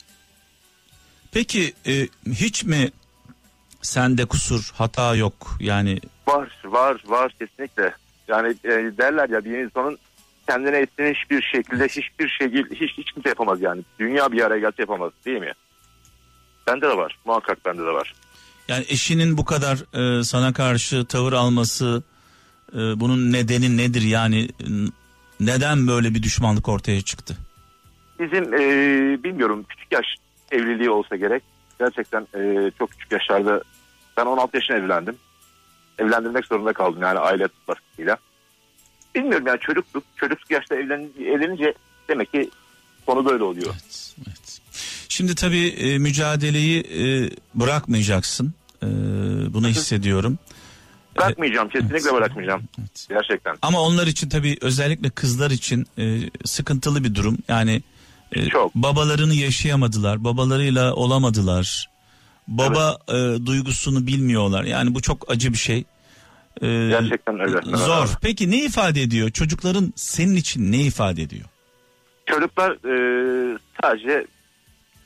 [1.32, 2.92] Peki e, hiç mi
[3.82, 5.58] sende kusur, hata yok?
[5.60, 7.96] Yani Var, var, var kesinlikle.
[8.28, 9.98] Yani e, derler ya bir insanın
[10.48, 13.82] kendine istediğin hiçbir şekilde hiçbir şey hiç hiç kimse yapamaz yani.
[14.00, 15.52] Dünya bir araya gelse yapamaz değil mi?
[16.68, 17.18] Bende de var.
[17.26, 18.14] Muhakkak bende de var.
[18.68, 19.78] Yani eşinin bu kadar
[20.20, 22.04] e, sana karşı tavır alması
[22.74, 24.50] e, bunun nedeni nedir yani
[25.40, 27.38] neden böyle bir düşmanlık ortaya çıktı?
[28.20, 28.60] Bizim e,
[29.24, 30.06] bilmiyorum küçük yaş
[30.52, 31.44] evliliği olsa gerek.
[31.80, 33.62] Gerçekten e, çok küçük yaşlarda
[34.18, 35.16] ben 16 yaşında evlendim.
[36.00, 38.18] Evlendirmek zorunda kaldım yani aile baskısıyla.
[39.16, 41.74] Bilmiyorum yani çocukluk, çocukluk yaşta evlen, evlenince
[42.10, 42.50] demek ki
[43.06, 43.74] konu böyle oluyor.
[43.74, 44.62] Evet, evet.
[45.10, 48.54] Şimdi tabii e, mücadeleyi e, bırakmayacaksın.
[48.84, 48.88] E,
[49.54, 50.38] bunu hissediyorum.
[51.18, 52.14] Bırakmayacağım kesinlikle Evet.
[52.14, 52.64] bırakmayacağım.
[52.80, 53.06] Evet.
[53.10, 53.56] Gerçekten.
[53.62, 57.38] Ama onlar için tabii özellikle kızlar için e, sıkıntılı bir durum.
[57.48, 57.82] Yani
[58.32, 58.76] e, Çok.
[58.76, 61.90] babalarını yaşayamadılar, babalarıyla olamadılar.
[62.48, 64.64] Baba e, duygusunu bilmiyorlar.
[64.64, 65.84] Yani bu çok acı bir şey.
[66.62, 67.78] E, Gerçekten öyle.
[67.78, 68.10] Zor.
[68.22, 69.30] Peki ne ifade ediyor?
[69.32, 71.46] Çocukların senin için ne ifade ediyor?
[72.26, 74.26] Çocuklar e, sadece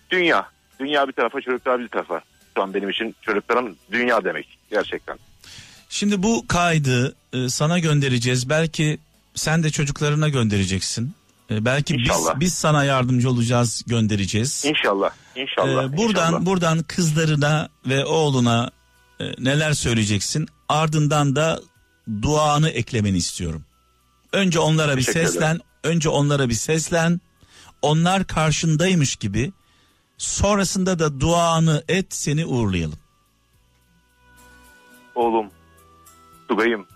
[0.10, 0.50] dünya.
[0.80, 2.22] Dünya bir tarafa çocuklar bir tarafa.
[2.58, 5.18] Şu an benim için çocukların dünya demek gerçekten.
[5.89, 8.50] Şimdi bu kaydı e, sana göndereceğiz.
[8.50, 8.98] Belki
[9.36, 11.13] sen de çocuklarına göndereceksin.
[11.52, 12.39] E, belki biz İnşallah.
[12.39, 14.65] biz sana yardımcı olacağız, göndereceğiz.
[14.65, 15.10] İnşallah.
[15.36, 15.84] İnşallah.
[15.84, 16.45] Ee, buradan inşallah.
[16.45, 18.71] buradan kızlarına ve oğluna
[19.19, 20.48] e, neler söyleyeceksin?
[20.69, 21.60] Ardından da
[22.21, 23.65] duanı eklemeni istiyorum.
[24.34, 25.32] Önce onlara bir Teşekkür ederim.
[25.34, 27.21] seslen, önce onlara bir seslen.
[27.82, 29.52] Onlar karşındaymış gibi.
[30.17, 33.00] Sonrasında da duanı et, seni uğurlayalım.
[35.15, 35.48] Oğlum,
[36.47, 36.88] Tugay'ım,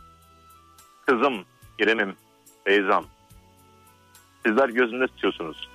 [1.05, 1.45] kızım,
[1.79, 2.15] İrem'im,
[2.65, 3.05] Beyzam.
[4.45, 5.69] Sizler gözümde tutuyorsunuz.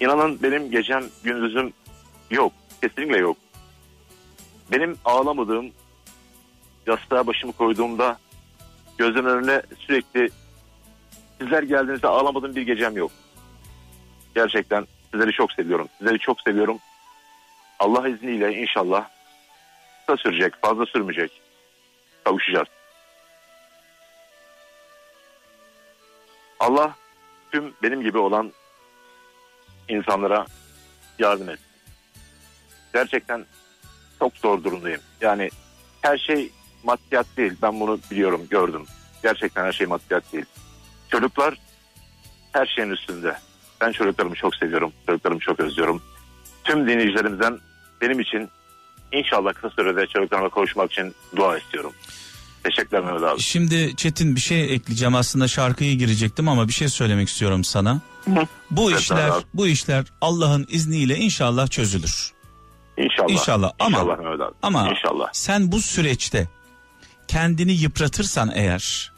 [0.00, 1.72] İnanın benim gecem, gündüzüm
[2.30, 2.52] yok.
[2.82, 3.36] Kesinlikle yok.
[4.72, 5.70] Benim ağlamadığım,
[6.86, 8.18] yastığa başımı koyduğumda
[8.98, 10.30] gözümün önüne sürekli
[11.40, 13.10] sizler geldiğinizde ağlamadığım bir gecem yok.
[14.34, 15.88] Gerçekten sizleri çok seviyorum.
[15.98, 16.78] Sizleri çok seviyorum.
[17.78, 19.08] Allah izniyle inşallah
[20.06, 21.42] kısa sürecek, fazla sürmeyecek
[22.24, 22.68] kavuşacağız.
[26.60, 26.94] Allah
[27.52, 28.52] tüm benim gibi olan
[29.88, 30.46] insanlara
[31.18, 31.66] yardım etsin.
[32.92, 33.46] Gerçekten
[34.18, 35.00] çok zor durumdayım.
[35.20, 35.50] Yani
[36.02, 36.50] her şey
[36.84, 37.52] maddiyat değil.
[37.62, 38.84] Ben bunu biliyorum, gördüm.
[39.22, 40.44] Gerçekten her şey maddiyat değil.
[41.08, 41.54] Çocuklar
[42.52, 43.36] her şeyin üstünde.
[43.80, 44.92] Ben çocuklarımı çok seviyorum.
[45.06, 46.02] Çocuklarımı çok özlüyorum.
[46.64, 47.58] Tüm dinleyicilerimizden
[48.00, 48.50] benim için
[49.12, 51.92] inşallah kısa sürede çocuklarıma kavuşmak için dua istiyorum.
[52.64, 53.40] Teşekkürler abi.
[53.40, 58.00] Şimdi Çetin bir şey ekleyeceğim aslında şarkıya girecektim ama bir şey söylemek istiyorum sana.
[58.70, 59.44] Bu Evet, işler abi.
[59.54, 62.32] bu işler Allah'ın izniyle inşallah çözülür.
[62.98, 63.30] İnşallah.
[63.30, 64.54] İnşallah ama- İnşallah Mehmet abi.
[64.62, 65.28] Ama İnşallah.
[65.32, 66.48] sen bu süreçte
[67.28, 69.12] kendini yıpratırsan eğer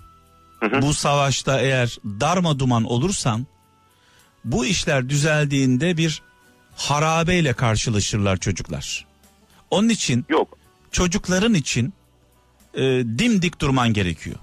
[0.61, 0.83] Hı hı.
[0.83, 3.47] bu savaşta eğer darma duman olursan
[4.45, 6.23] bu işler düzeldiğinde bir
[6.77, 9.07] harabeyle karşılaşırlar çocuklar.
[9.71, 10.59] Onun için Yok.
[10.93, 11.95] çocukların için
[12.75, 12.81] e,
[13.19, 14.37] dimdik durman gerekiyor.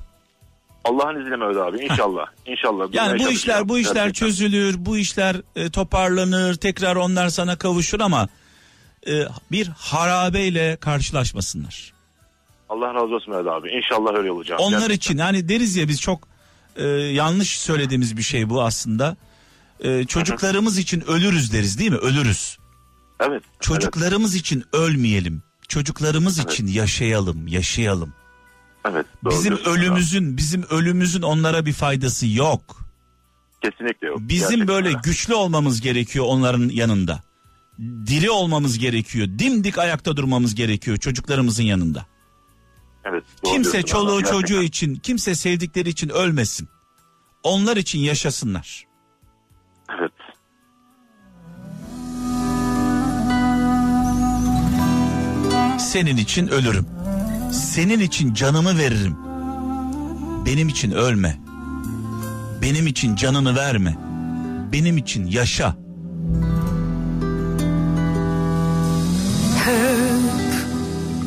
[0.86, 1.78] Allah'ın izniyle Mehmet abi.
[1.84, 2.26] İnşallah.
[2.46, 2.88] İnşallah.
[2.94, 4.28] Yani bu işler bu işler Gerçekten.
[4.28, 8.28] çözülür, bu işler e, toparlanır, tekrar onlar sana kavuşur ama
[9.08, 11.94] e, bir harabeyle karşılaşmasınlar.
[12.70, 13.70] Allah razı olsun Mehmet abi.
[13.70, 14.62] İnşallah öyle olacağım.
[14.62, 14.96] Onlar Gerçekten.
[14.96, 16.28] için hani deriz ya biz çok
[16.76, 19.18] e, yanlış söylediğimiz bir şey bu aslında.
[19.80, 21.98] E, çocuklarımız için ölürüz deriz değil mi?
[21.98, 22.58] Ölürüz.
[23.20, 23.44] Evet.
[23.60, 25.44] Çocuklarımız için ölmeyelim.
[25.70, 28.14] Çocuklarımız için yaşayalım, yaşayalım.
[28.86, 28.96] Evet.
[28.96, 32.62] evet doğru bizim Mehmet ölümümüzün, bizim ölümümüzün onlara bir faydası yok.
[33.62, 34.18] Kesinlikle yok.
[34.22, 35.00] Bizim Gerçekten böyle öyle.
[35.04, 37.24] güçlü olmamız gerekiyor onların yanında.
[37.80, 39.28] Diri olmamız gerekiyor.
[39.40, 42.06] Dimdik ayakta durmamız gerekiyor çocuklarımızın yanında.
[43.06, 43.24] Evet.
[43.46, 46.70] doğru kimse çoluğu çocuğu için, kimse sevdikleri için ölmesin.
[47.44, 48.89] Onlar için yaşasınlar.
[55.80, 56.86] Senin için ölürüm.
[57.52, 59.16] Senin için canımı veririm.
[60.46, 61.38] Benim için ölme.
[62.62, 63.98] Benim için canını verme.
[64.72, 65.76] Benim için yaşa.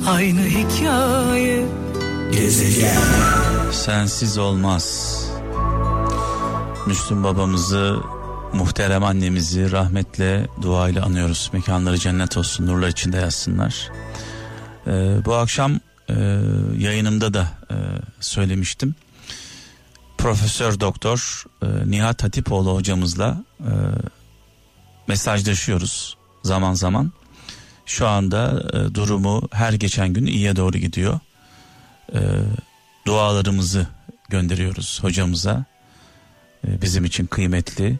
[0.06, 1.66] Aynı hikaye
[3.72, 5.16] Sensiz olmaz.
[6.86, 7.96] Müslüm babamızı,
[8.52, 11.50] muhterem annemizi rahmetle, duayla anıyoruz.
[11.52, 13.90] Mekanları cennet olsun, nurlar içinde yatsınlar.
[14.86, 16.14] Ee, bu akşam e,
[16.78, 17.76] yayınımda da e,
[18.20, 18.94] söylemiştim.
[20.18, 23.72] Profesör Doktor e, Nihat Hatipoğlu hocamızla e,
[25.08, 27.12] mesajlaşıyoruz zaman zaman.
[27.86, 31.20] Şu anda e, durumu her geçen gün iyiye doğru gidiyor.
[32.14, 32.20] E,
[33.06, 33.86] dualarımızı
[34.28, 35.64] gönderiyoruz hocamıza.
[36.68, 37.98] E, bizim için kıymetli.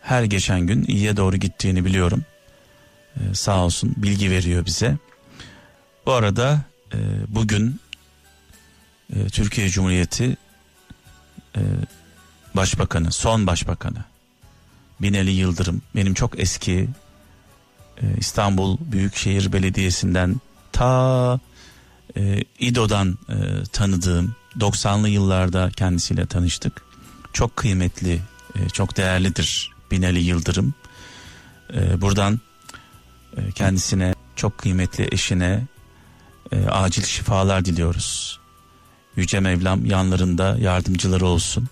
[0.00, 2.24] Her geçen gün iyiye doğru gittiğini biliyorum.
[3.16, 4.96] E, sağ olsun bilgi veriyor bize.
[6.06, 6.60] Bu arada
[6.94, 7.80] e, bugün
[9.16, 10.36] e, Türkiye Cumhuriyeti
[11.56, 11.60] e,
[12.56, 14.04] Başbakanı, son Başbakanı
[15.00, 16.88] Binali Yıldırım benim çok eski
[18.02, 20.40] e, İstanbul Büyükşehir Belediyesi'nden
[20.72, 21.40] ta
[22.16, 26.82] e, İDO'dan e, tanıdığım 90'lı yıllarda kendisiyle tanıştık.
[27.32, 28.20] Çok kıymetli,
[28.54, 30.74] e, çok değerlidir Binali Yıldırım.
[31.74, 32.40] E, buradan
[33.36, 35.66] e, kendisine çok kıymetli eşine
[36.52, 38.40] e, acil şifalar diliyoruz.
[39.16, 41.68] Yüce Mevlam yanlarında yardımcıları olsun.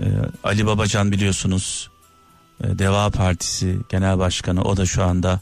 [0.00, 0.04] E,
[0.44, 1.90] Ali Babacan biliyorsunuz
[2.64, 5.40] e, Deva Partisi Genel Başkanı o da şu anda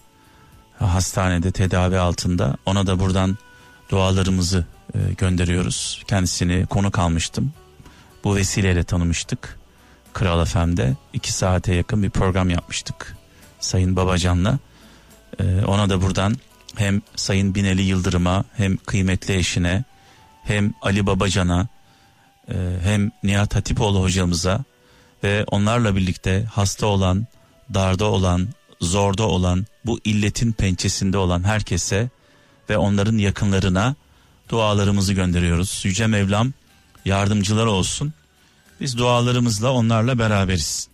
[0.79, 2.57] hastanede tedavi altında.
[2.67, 3.39] Ona da buradan
[3.91, 6.03] dualarımızı e, gönderiyoruz.
[6.09, 7.53] Kendisini konuk almıştım.
[8.25, 9.59] Bu vesileyle tanımıştık.
[10.13, 13.17] Kral FM'de iki saate yakın bir program yapmıştık.
[13.61, 14.59] Sayın Babacan'la.
[15.41, 16.37] E, ona da buradan
[16.77, 19.85] hem Sayın Bineli Yıldırım'a hem kıymetli eşine
[20.45, 21.69] hem Ali Babacan'a
[22.49, 24.65] e, hem Nihat Hatipoğlu hocamıza
[25.25, 27.27] ve onlarla birlikte hasta olan,
[27.75, 28.49] darda olan,
[28.81, 32.09] zorda olan, bu illetin pençesinde olan herkese
[32.71, 33.95] ve onların yakınlarına
[34.49, 35.81] dualarımızı gönderiyoruz.
[35.85, 36.53] Yüce Mevlam
[37.05, 38.13] yardımcılar olsun.
[38.81, 40.89] Biz dualarımızla onlarla beraberiz.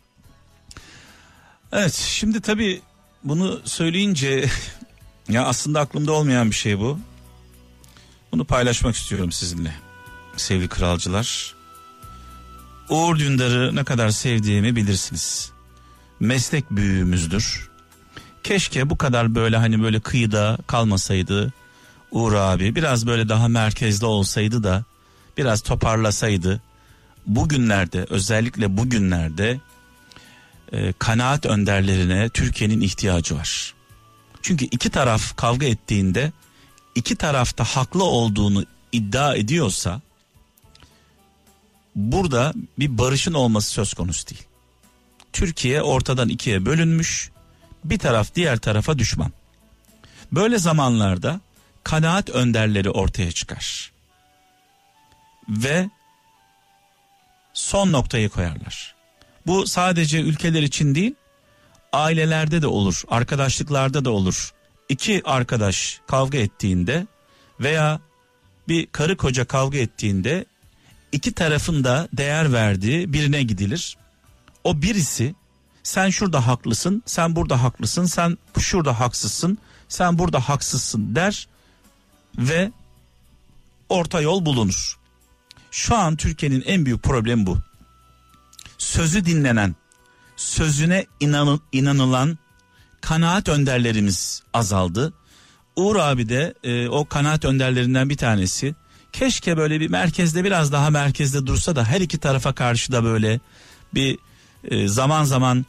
[1.73, 2.83] Evet şimdi tabii
[3.25, 4.49] bunu söyleyince
[5.29, 6.99] ya aslında aklımda olmayan bir şey bu.
[8.33, 9.75] Bunu paylaşmak istiyorum sizinle
[10.37, 11.55] sevgili kralcılar.
[12.89, 15.53] Uğur Dündar'ı ne kadar sevdiğimi bilirsiniz.
[16.21, 17.71] Meslek büyüğümüzdür.
[18.43, 21.53] Keşke bu kadar böyle hani böyle kıyıda kalmasaydı
[22.11, 22.75] Uğur abi.
[22.75, 24.85] Biraz böyle daha merkezde olsaydı da
[25.37, 26.61] biraz toparlasaydı.
[27.27, 29.61] Bugünlerde özellikle bugünlerde
[30.73, 33.74] e, kanaat önderlerine Türkiye'nin ihtiyacı var.
[34.45, 36.33] Çünkü iki taraf kavga ettiğinde
[36.95, 40.01] iki tarafta haklı olduğunu iddia ediyorsa
[41.97, 44.43] burada bir barışın olması söz konusu değil.
[45.33, 47.31] Türkiye ortadan ikiye bölünmüş.
[47.85, 49.33] Bir taraf diğer tarafa düşman.
[50.33, 51.41] Böyle zamanlarda
[51.85, 53.93] kanaat önderleri ortaya çıkar.
[55.49, 55.91] Ve
[57.55, 58.95] son noktayı koyarlar.
[59.47, 61.15] Bu sadece ülkeler için değil,
[61.95, 64.53] ailelerde de olur, arkadaşlıklarda da olur.
[64.89, 67.07] İki arkadaş kavga ettiğinde
[67.61, 68.01] veya
[68.69, 70.45] bir karı koca kavga ettiğinde
[71.13, 73.97] iki tarafın da değer verdiği birine gidilir.
[74.65, 75.35] O birisi
[75.83, 81.49] sen şurada haklısın, sen burada haklısın, sen şurada haksızsın, sen burada haksızsın der
[82.39, 82.73] ve
[83.89, 84.99] orta yol bulunur.
[85.71, 87.59] Şu an Türkiye'nin en büyük problemi bu.
[88.79, 89.75] Sözü dinlenen,
[90.37, 92.39] sözüne inanı, inanılan
[93.01, 95.13] kanaat önderlerimiz azaldı.
[95.77, 98.75] Uğur abi de e, o kanaat önderlerinden bir tanesi.
[99.13, 103.41] Keşke böyle bir merkezde biraz daha merkezde dursa da her iki tarafa karşı da böyle
[103.95, 104.19] bir
[104.65, 105.67] e, zaman zaman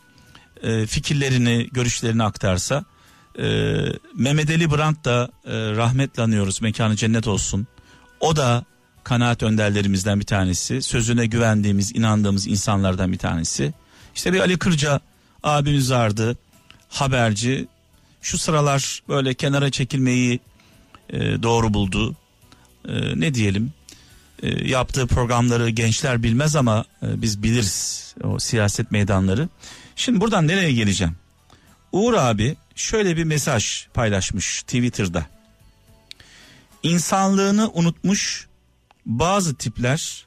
[0.63, 2.85] e, fikirlerini, görüşlerini aktarsa.
[3.39, 3.45] E,
[4.15, 7.67] Mehmet Ali Brandt da e, rahmetle anıyoruz mekanı cennet olsun.
[8.19, 8.65] O da
[9.03, 10.81] kanaat önderlerimizden bir tanesi.
[10.81, 13.73] Sözüne güvendiğimiz, inandığımız insanlardan bir tanesi.
[14.15, 14.99] İşte bir Ali Kırca
[15.43, 16.37] abimiz vardı.
[16.89, 17.67] Haberci.
[18.21, 20.39] Şu sıralar böyle kenara çekilmeyi
[21.09, 22.15] e, doğru buldu.
[22.87, 23.73] E, ne diyelim?
[24.43, 29.49] E, yaptığı programları gençler bilmez ama e, biz biliriz o siyaset meydanları.
[29.95, 31.15] Şimdi buradan nereye geleceğim?
[31.91, 35.25] Uğur abi şöyle bir mesaj paylaşmış Twitter'da.
[36.83, 38.47] İnsanlığını unutmuş
[39.05, 40.25] bazı tipler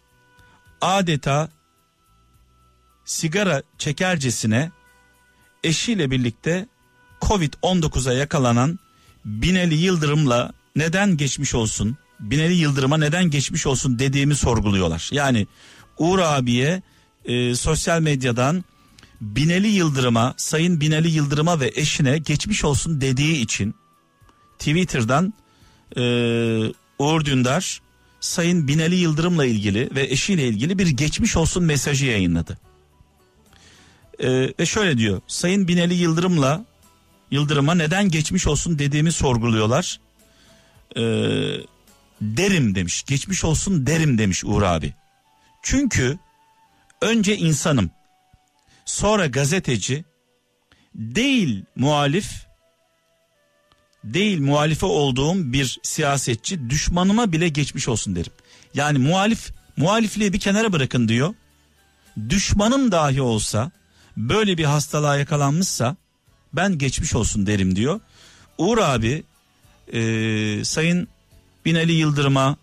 [0.81, 1.49] adeta
[3.09, 4.71] sigara çekercesine
[5.65, 6.67] eşiyle birlikte
[7.21, 8.79] Covid-19'a yakalanan
[9.25, 15.11] Binali Yıldırım'la neden geçmiş olsun, Binali Yıldırım'a neden geçmiş olsun dediğimi sorguluyorlar.
[15.13, 15.47] Yani
[15.99, 16.83] Uğur abiye
[17.25, 18.65] e, sosyal medyadan
[19.21, 23.75] Binali Yıldırım'a, Sayın Binali Yıldırım'a ve eşine geçmiş olsun dediği için
[24.59, 25.35] Twitter'dan
[25.97, 26.03] e,
[26.99, 27.81] Uğur Dündar
[28.21, 32.59] Sayın Binali Yıldırım'la ilgili ve eşiyle ilgili bir geçmiş olsun mesajı yayınladı.
[34.19, 35.21] E, ve şöyle diyor.
[35.27, 36.65] Sayın Binali Yıldırım'la
[37.31, 40.01] Yıldırım'a neden geçmiş olsun dediğimi sorguluyorlar.
[40.97, 41.03] E,
[42.21, 43.03] derim demiş.
[43.03, 44.95] Geçmiş olsun derim demiş Uğur abi.
[45.63, 46.19] Çünkü
[47.01, 47.91] önce insanım
[48.85, 50.05] sonra gazeteci
[50.95, 52.49] değil muhalif
[54.05, 58.33] değil muhalife olduğum bir siyasetçi düşmanıma bile geçmiş olsun derim.
[58.75, 61.35] Yani muhalif muhalifliği bir kenara bırakın diyor.
[62.29, 63.71] Düşmanım dahi olsa
[64.19, 65.97] böyle bir hastalığa yakalanmışsa
[66.53, 68.01] ben geçmiş olsun derim diyor.
[68.59, 69.23] Uğur abi
[69.93, 70.01] e,
[70.65, 71.09] Sayın
[71.65, 72.57] Binali Yıldırım'a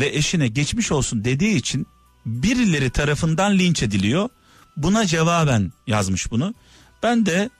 [0.00, 1.86] ve eşine geçmiş olsun dediği için
[2.26, 4.28] birileri tarafından linç ediliyor.
[4.76, 6.54] Buna cevaben yazmış bunu.
[7.02, 7.50] Ben de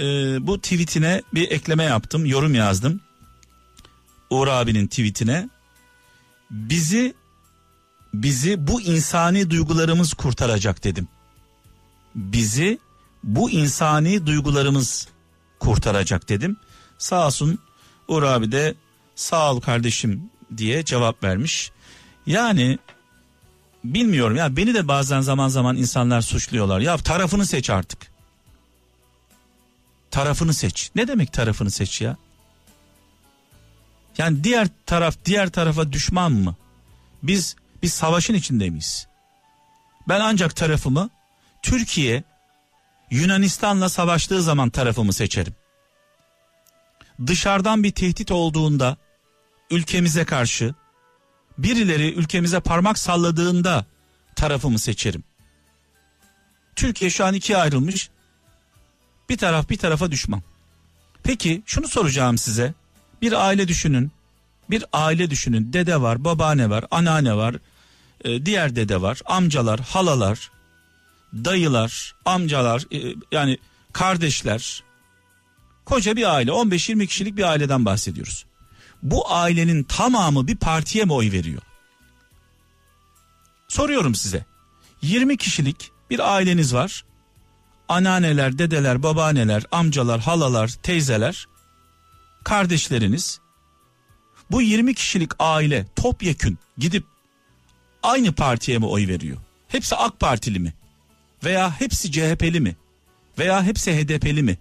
[0.00, 0.04] e,
[0.46, 3.00] bu tweetine bir ekleme yaptım, yorum yazdım.
[4.30, 5.48] Uğur abinin tweetine
[6.50, 7.14] bizi
[8.14, 11.08] bizi bu insani duygularımız kurtaracak dedim.
[12.14, 12.78] Bizi
[13.24, 15.08] bu insani duygularımız
[15.58, 16.56] kurtaracak dedim.
[16.98, 17.58] Sağ olsun
[18.08, 18.74] Uğur abi de
[19.14, 21.72] sağ ol kardeşim diye cevap vermiş.
[22.26, 22.78] Yani
[23.84, 26.80] bilmiyorum ya beni de bazen zaman zaman insanlar suçluyorlar.
[26.80, 28.14] Ya tarafını seç artık.
[30.10, 30.90] tarafını seç.
[30.94, 32.16] Ne demek tarafını seç ya?
[34.18, 36.54] Yani diğer taraf diğer tarafa düşman mı?
[37.22, 39.06] Biz biz savaşın içinde miyiz?
[40.08, 41.10] Ben ancak tarafımı
[41.64, 42.24] Türkiye
[43.10, 45.54] Yunanistan'la savaştığı zaman tarafımı seçerim.
[47.26, 48.96] Dışarıdan bir tehdit olduğunda
[49.70, 50.74] ülkemize karşı
[51.58, 53.86] birileri ülkemize parmak salladığında
[54.36, 55.24] tarafımı seçerim.
[56.76, 58.10] Türkiye şu an ikiye ayrılmış.
[59.28, 60.42] Bir taraf bir tarafa düşman.
[61.22, 62.74] Peki şunu soracağım size.
[63.22, 64.12] Bir aile düşünün.
[64.70, 65.72] Bir aile düşünün.
[65.72, 67.56] Dede var, babaanne var, anneanne var,
[68.24, 70.50] e, diğer dede var, amcalar, halalar,
[71.44, 73.58] dayılar, amcalar, e, yani
[73.92, 74.82] kardeşler.
[75.84, 78.44] Koca bir aile, 15-20 kişilik bir aileden bahsediyoruz.
[79.02, 81.62] Bu ailenin tamamı bir partiye mi oy veriyor?
[83.68, 84.44] Soruyorum size.
[85.02, 87.04] 20 kişilik bir aileniz var.
[87.88, 91.46] Anneanneler, dedeler, babaanneler, amcalar, halalar, teyzeler,
[92.44, 93.40] kardeşleriniz.
[94.50, 97.04] Bu 20 kişilik aile topyekün gidip
[98.02, 99.36] aynı partiye mi oy veriyor?
[99.68, 100.74] Hepsi AK Partili mi?
[101.44, 102.76] Veya hepsi CHP'li mi?
[103.38, 104.58] Veya hepsi HDP'li mi?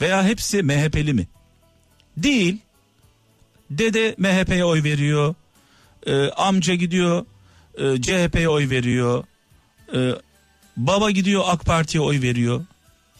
[0.00, 1.28] Veya hepsi MHP'li mi?
[2.16, 2.58] Değil.
[3.70, 5.34] Dede MHP'ye oy veriyor.
[6.06, 7.26] Ee, amca gidiyor
[7.78, 9.24] e, CHP'ye oy veriyor.
[9.94, 10.10] Ee,
[10.76, 12.64] baba gidiyor AK Parti'ye oy veriyor.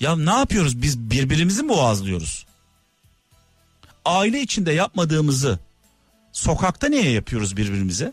[0.01, 2.47] Ya ne yapıyoruz biz birbirimizi mi boğazlıyoruz?
[4.05, 5.59] Aile içinde yapmadığımızı
[6.33, 8.13] sokakta niye yapıyoruz birbirimize?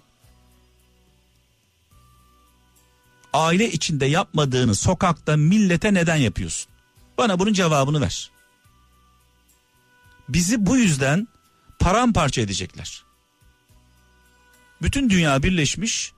[3.33, 6.71] Aile içinde yapmadığını sokakta millete neden yapıyorsun?
[7.17, 8.31] Bana bunun cevabını ver.
[10.29, 11.27] Bizi bu yüzden
[11.79, 13.03] paramparça edecekler.
[14.81, 16.13] Bütün dünya birleşmiş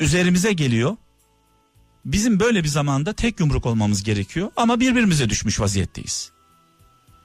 [0.00, 0.96] üzerimize geliyor.
[2.04, 6.32] Bizim böyle bir zamanda tek yumruk olmamız gerekiyor ama birbirimize düşmüş vaziyetteyiz.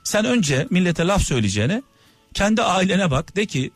[0.03, 1.84] Sen önce millete laf söyleyeceğine
[2.34, 3.72] kendi ailene bak de ki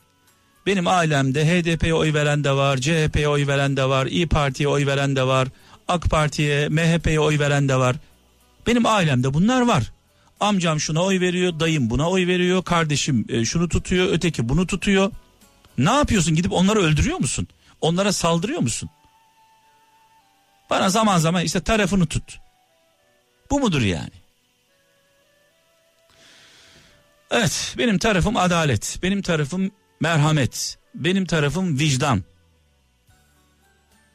[0.66, 4.86] benim ailemde HDP'ye oy veren de var, CHP'ye oy veren de var, İyi Parti'ye oy
[4.86, 5.48] veren de var,
[5.88, 7.96] AK Parti'ye, MHP'ye oy veren de var.
[8.68, 9.92] Benim ailemde bunlar var.
[10.40, 15.12] Amcam şuna oy veriyor, dayım buna oy veriyor, kardeşim e, şunu tutuyor, öteki bunu tutuyor.
[15.78, 17.48] Ne yapıyorsun gidip onları öldürüyor musun?
[17.82, 18.90] Onlara saldırıyor musun?
[20.70, 22.40] Bana zaman zaman işte tarafını tut.
[23.52, 24.12] Bu mudur yani?
[27.32, 29.00] Evet benim tarafım adalet.
[29.04, 30.78] Benim tarafım merhamet.
[30.96, 32.24] Benim tarafım vicdan.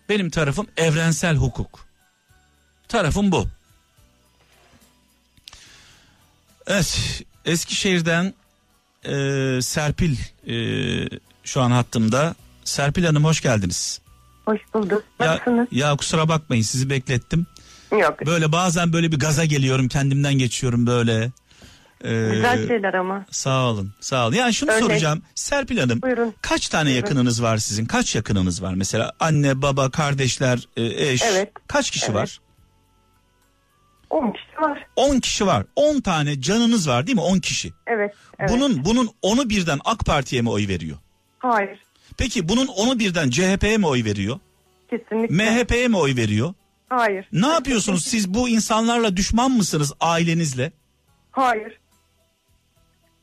[0.09, 1.87] Benim tarafım evrensel hukuk.
[2.89, 3.49] Tarafım bu.
[6.66, 8.34] Evet Eskişehir'den
[9.05, 9.12] e,
[9.62, 10.16] Serpil
[10.49, 10.55] e,
[11.45, 12.34] şu an hattımda.
[12.64, 14.01] Serpil Hanım hoş geldiniz.
[14.45, 15.05] Hoş bulduk.
[15.20, 15.68] Ya, Nasılsınız?
[15.70, 17.47] ya kusura bakmayın sizi beklettim.
[17.93, 18.26] Yok.
[18.26, 21.30] Böyle bazen böyle bir gaza geliyorum kendimden geçiyorum böyle.
[22.05, 23.27] Ee, Güzel şeyler ama.
[23.31, 24.35] Sağ olun sağ olun.
[24.35, 24.83] Yani şunu Örnek.
[24.83, 26.03] soracağım Serpil Hanım.
[26.03, 26.35] Buyurun.
[26.43, 26.97] Kaç tane Buyurun.
[27.03, 27.87] yakınınız var sizin?
[27.87, 28.75] Kaç yakınınız var?
[28.75, 31.23] Mesela anne, baba, kardeşler, e, eş.
[31.23, 31.53] Evet.
[31.67, 32.15] Kaç kişi Evet.
[32.17, 32.41] var?
[34.11, 34.87] 10 kişi var.
[34.97, 35.65] 10 kişi var.
[35.77, 37.23] 10 tane canınız var değil mi?
[37.23, 37.73] 10 kişi.
[37.87, 38.15] Evet.
[38.39, 38.51] evet.
[38.51, 40.97] Bunun bunun onu birden AK Parti'ye mi oy veriyor?
[41.39, 41.81] Hayır.
[42.19, 44.39] Peki bunun onu birden CHP'ye mi oy veriyor?
[44.91, 45.35] Kesinlikle.
[45.35, 46.55] MHP'ye mi oy veriyor?
[46.89, 47.29] Hayır.
[47.33, 50.73] Ne yapıyorsunuz siz bu insanlarla düşman mısınız ailenizle?
[51.31, 51.79] Hayır.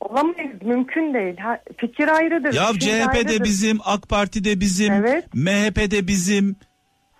[0.10, 0.62] Olamayız.
[0.62, 1.38] Mümkün değil.
[1.38, 2.54] Ha, fikir ayrıdır.
[2.54, 3.44] Ya düşünce CHP de ayrıdır.
[3.44, 5.34] bizim, AK Parti de bizim, Evet.
[5.34, 6.56] MHP de bizim,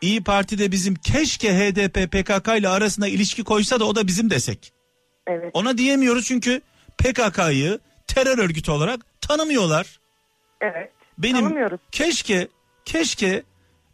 [0.02, 0.96] İyi Parti de bizim.
[0.96, 4.74] Keşke HDP PKK ile arasına ilişki koysa da o da bizim desek.
[5.28, 5.50] Evet.
[5.54, 6.62] Ona diyemiyoruz çünkü
[6.98, 10.00] PKK'yı terör örgütü olarak tanımıyorlar.
[10.62, 10.92] Evet.
[11.18, 11.80] Benim Tanımıyoruz.
[11.92, 12.48] keşke
[12.86, 13.44] keşke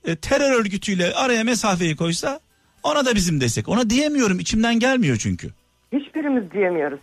[0.06, 2.40] e, terör örgütüyle araya mesafeyi koysa
[2.84, 3.70] ona da bizim desek.
[3.70, 5.50] Ona diyemiyorum içimden gelmiyor çünkü.
[5.94, 7.00] Hiçbirimiz diyemiyoruz.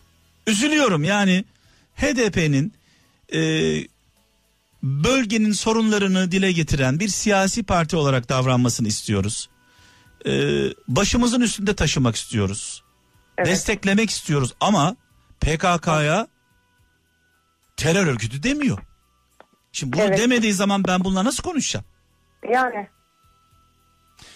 [0.47, 1.45] üzülüyorum yani
[1.97, 2.74] HDP'nin
[3.32, 3.40] e,
[4.82, 9.49] bölgenin sorunlarını dile getiren bir siyasi parti olarak davranmasını istiyoruz.
[10.26, 10.30] E,
[10.88, 12.82] başımızın üstünde taşımak istiyoruz.
[13.38, 13.49] Evet.
[13.49, 14.97] Desteklemek istiyoruz ama
[15.40, 16.28] PKK'ya
[17.76, 18.78] terör örgütü demiyor.
[19.72, 20.18] Şimdi bunu Evet.
[20.18, 21.86] demediği zaman ben bununla nasıl konuşacağım?
[22.53, 22.88] Yani.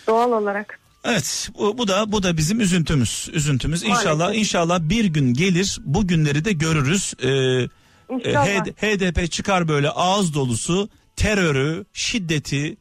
[0.06, 0.79] Doğal olarak.
[1.04, 3.28] Evet bu, bu da bu da bizim üzüntümüz.
[3.32, 4.40] Üzüntümüz inşallah Maalesef.
[4.40, 7.14] inşallah bir gün gelir bu günleri de görürüz.
[7.22, 7.68] Ee, e,
[8.10, 8.46] İnşallah.
[8.46, 12.76] HD- HDP çıkar böyle ağız dolusu terörü, şiddeti,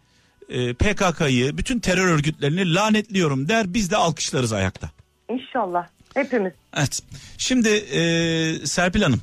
[0.49, 3.73] e, PKK'yı, bütün terör örgütlerini lanetliyorum der.
[3.73, 4.89] Biz de alkışlarız ayakta.
[5.29, 5.87] İnşallah.
[6.13, 6.53] Hepimiz.
[6.77, 6.99] Evet.
[7.37, 8.01] Şimdi e,
[8.65, 9.21] Serpil Hanım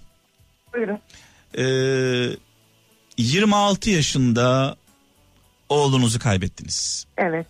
[0.75, 0.99] Buyurun.
[1.59, 2.37] e,
[3.19, 4.77] 26 yaşında
[5.69, 7.07] oğlunuzu kaybettiniz.
[7.17, 7.47] Evet.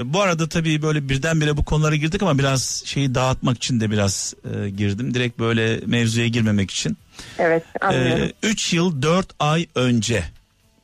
[0.00, 3.90] E, Bu arada tabii böyle birdenbire bu konulara girdik ama biraz şeyi dağıtmak için de
[3.90, 5.14] biraz e, girdim.
[5.14, 6.96] Direkt böyle mevzuya girmemek için.
[7.38, 8.30] Evet anlıyorum.
[8.42, 10.24] 3 yıl 4 ay önce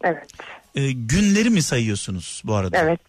[0.04, 0.26] evet.
[0.74, 2.78] e, günleri mi sayıyorsunuz bu arada?
[2.78, 3.00] Evet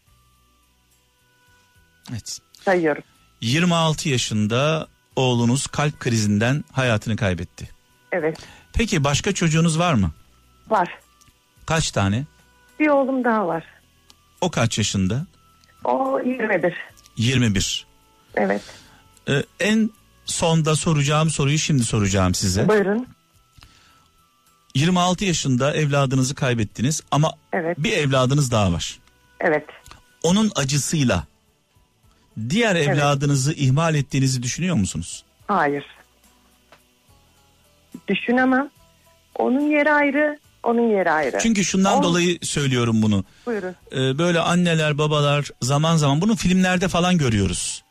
[2.12, 2.40] Evet.
[2.66, 3.04] sayıyorum.
[3.42, 7.70] 26 yaşında oğlunuz kalp krizinden hayatını kaybetti.
[8.12, 8.38] Evet
[8.74, 10.12] Peki başka çocuğunuz var mı?
[10.70, 10.90] var.
[11.66, 12.24] Kaç tane?
[12.80, 13.64] Bir oğlum daha var.
[14.42, 15.26] O kaç yaşında?
[15.88, 16.74] O 21.
[17.18, 17.86] 21.
[18.36, 18.62] Evet.
[19.30, 19.90] Ee, en
[20.26, 22.68] sonda soracağım soruyu şimdi soracağım size.
[22.68, 23.08] Buyurun.
[24.76, 27.78] 26 yaşında evladınızı kaybettiniz ama Evet.
[27.80, 29.00] bir evladınız daha var.
[29.40, 29.66] Evet.
[30.24, 31.24] Onun acısıyla
[32.50, 35.24] diğer evladınızı ihmal ettiğinizi düşünüyor musunuz?
[35.48, 35.86] Hayır.
[38.08, 38.70] Düşünemem.
[39.36, 41.38] Onun yeri ayrı, onun yeri ayrı.
[41.40, 43.24] Çünkü şundan On- dolayı söylüyorum bunu.
[43.46, 43.76] Buyurun.
[43.92, 47.84] Ee, böyle anneler babalar zaman zaman bunu filmlerde falan görüyoruz.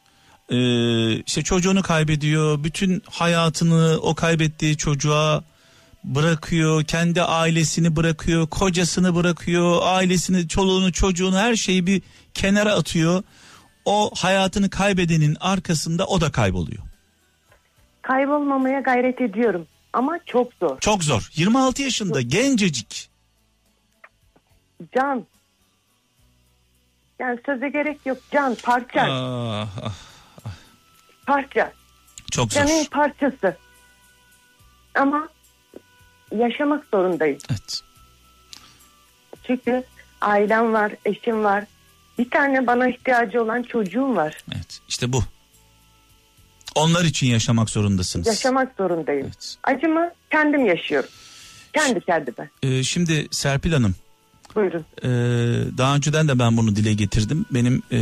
[0.51, 5.43] Ee, işte çocuğunu kaybediyor, bütün hayatını o kaybettiği çocuğa
[6.05, 12.03] bırakıyor, kendi ailesini bırakıyor, kocasını bırakıyor, ailesini, çoluğunu, çocuğunu her şeyi bir
[12.35, 13.22] kenara atıyor.
[13.85, 16.83] O hayatını kaybedenin arkasında o da kayboluyor.
[18.03, 19.66] Kaybolmamaya gayret ediyorum.
[19.97, 20.80] Ama çok zor.
[20.80, 21.30] Çok zor.
[21.34, 23.11] 26 yaşında gencecik.
[24.94, 25.26] Can.
[27.18, 28.18] Yani söze gerek yok.
[28.32, 29.01] Can parça.
[29.11, 29.92] Ah, ah,
[31.26, 31.72] Parça.
[32.30, 32.61] çok zor.
[32.61, 33.57] Canın parçası.
[34.94, 35.28] Ama
[36.32, 37.38] yaşamak zorundayım.
[37.51, 37.80] Evet.
[39.47, 39.84] Çünkü
[40.20, 41.64] ailem var, eşim var.
[42.18, 44.44] Bir tane bana ihtiyacı olan çocuğum var.
[44.55, 44.80] Evet.
[44.88, 45.22] İşte bu.
[46.77, 48.27] Onlar için yaşamak zorundasınız.
[48.27, 49.27] Yaşamak zorundayım.
[49.27, 49.57] Evet.
[49.64, 51.11] Acımı kendim yaşıyorum.
[51.72, 52.51] Kendi kendime.
[52.62, 53.95] Ee, şimdi Serpil Hanım,
[54.55, 54.85] Buyurun.
[55.03, 55.09] e,
[55.79, 57.47] daha önceden de ben bunu dile getirdim.
[57.51, 57.99] Benim e,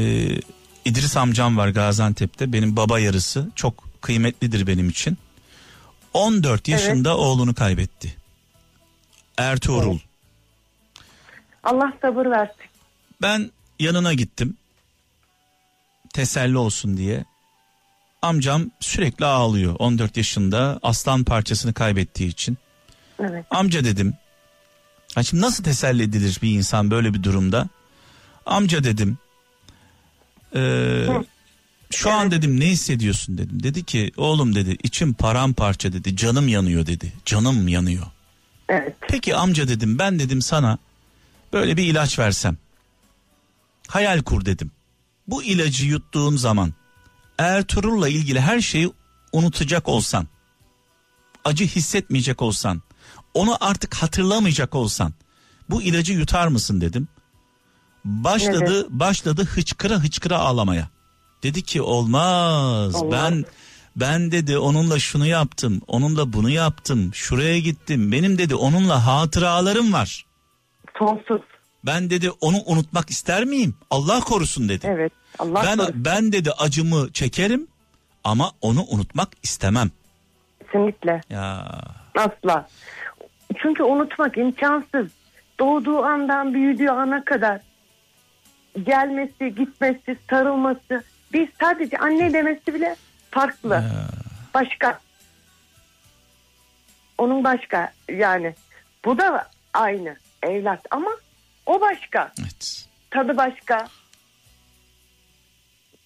[0.85, 2.53] İdris amcam var Gaziantep'te.
[2.53, 3.49] Benim baba yarısı.
[3.55, 5.19] Çok kıymetlidir benim için.
[6.15, 8.15] 14 yaşında oğlunu kaybetti.
[9.39, 9.99] Ertuğrul.
[11.65, 12.65] Allah sabır versin.
[13.23, 13.51] Ben
[13.81, 14.57] yanına gittim.
[16.15, 17.25] Teselli olsun diye.
[18.29, 19.77] Amcam sürekli ağlıyor.
[19.79, 22.59] 14 yaşında aslan parçasını kaybettiği için.
[23.21, 23.47] Evet.
[23.51, 24.15] Amca dedim.
[25.15, 27.69] Ha şimdi nasıl teselli edilir bir insan böyle bir durumda?
[28.47, 29.19] Amca dedim.
[30.55, 31.09] "eee,
[31.91, 33.63] şu an dedim ne hissediyorsun dedim.
[33.63, 36.17] Dedi ki oğlum dedi içim paramparça dedi.
[36.17, 37.13] Canım yanıyor dedi.
[37.25, 38.07] Canım yanıyor.
[38.69, 38.97] Evet.
[39.01, 40.79] Peki amca dedim ben dedim sana
[41.53, 42.57] böyle bir ilaç versem.
[43.89, 44.71] Hayal kur dedim.
[45.29, 46.75] Bu ilacı yuttuğun zaman
[47.39, 48.91] Ertuğrul'la ilgili her şeyi
[49.33, 50.27] unutacak olsan,
[51.45, 52.83] acı hissetmeyecek olsan,
[53.35, 55.13] onu artık hatırlamayacak olsan
[55.71, 57.09] bu ilacı yutar mısın dedim.
[58.05, 60.89] Başladı başladı hıçkıra hıçkıra ağlamaya.
[61.43, 62.95] Dedi ki olmaz.
[62.95, 63.13] Olmaz.
[63.13, 63.45] Ben
[63.97, 68.13] ben dedi onunla şunu yaptım, onunla bunu yaptım, şuraya gittim.
[68.13, 70.27] Benim dedi onunla hatıralarım var.
[70.99, 71.54] Sonsuz.
[71.87, 73.75] Ben dedi onu unutmak ister miyim?
[73.91, 74.87] Allah korusun dedi.
[74.91, 75.13] Evet.
[75.39, 76.05] Allah ben korusun.
[76.05, 77.67] ben dedi acımı çekerim
[78.25, 79.91] ama onu unutmak istemem.
[80.61, 81.21] Kesinlikle.
[81.31, 81.65] Ya
[82.19, 82.69] Asla.
[83.63, 85.07] Çünkü unutmak imkansız.
[85.61, 87.61] Doğduğu andan büyüdüğü ana kadar
[88.83, 91.05] gelmesi, gitmesi, sarılması.
[91.33, 92.97] Biz sadece anne demesi bile
[93.31, 93.85] farklı.
[94.55, 95.01] Başka.
[97.19, 98.55] Onun başka yani.
[99.05, 101.11] Bu da aynı evlat ama
[101.67, 102.33] o başka.
[102.41, 102.87] evet.
[103.11, 103.89] Tadı başka.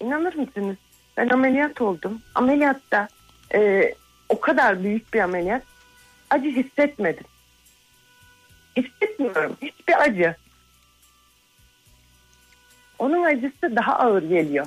[0.00, 0.76] İnanır mısınız?
[1.16, 2.22] Ben ameliyat oldum.
[2.34, 3.08] Ameliyatta
[3.54, 3.94] e,
[4.28, 5.62] o kadar büyük bir ameliyat.
[6.30, 7.24] Acı hissetmedim.
[8.76, 9.56] Hissetmiyorum.
[9.62, 10.36] Hiçbir acı.
[12.98, 14.66] Onun acısı daha ağır geliyor.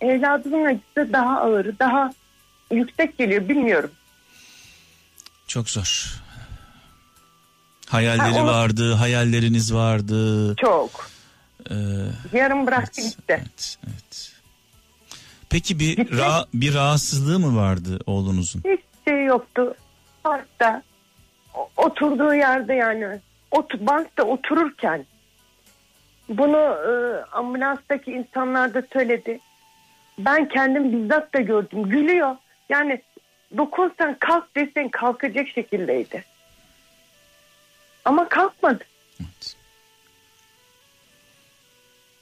[0.00, 2.12] Evladımın acısı daha ağır, daha
[2.70, 3.48] yüksek geliyor.
[3.48, 3.90] Bilmiyorum.
[5.46, 6.22] Çok zor.
[7.88, 10.54] Hayalleri Ha, o- vardı, hayalleriniz vardı.
[10.56, 11.10] Çok.
[11.70, 11.74] Ee,
[12.32, 13.22] Yarım bıraktı gitti.
[13.28, 14.32] evet, evet.
[15.50, 16.14] Peki bir Gitti.
[16.14, 18.62] ra- bir rahatsızlığı mı vardı oğlunuzun?
[18.64, 19.74] Hiç şey yoktu.
[20.22, 20.82] Parkta
[21.54, 23.06] o- oturduğu yerde yani
[23.50, 25.06] ot bankta otururken
[26.28, 26.90] bunu e,
[27.32, 29.40] ambulanstaki insanlar da söyledi.
[30.18, 31.82] Ben kendim bizzat da gördüm.
[31.88, 32.36] Gülüyor.
[32.68, 33.02] Yani
[33.56, 36.24] dokunsan kalk desen kalkacak şekildeydi.
[38.06, 38.84] Ama kalkmadı.
[39.20, 39.56] Evet.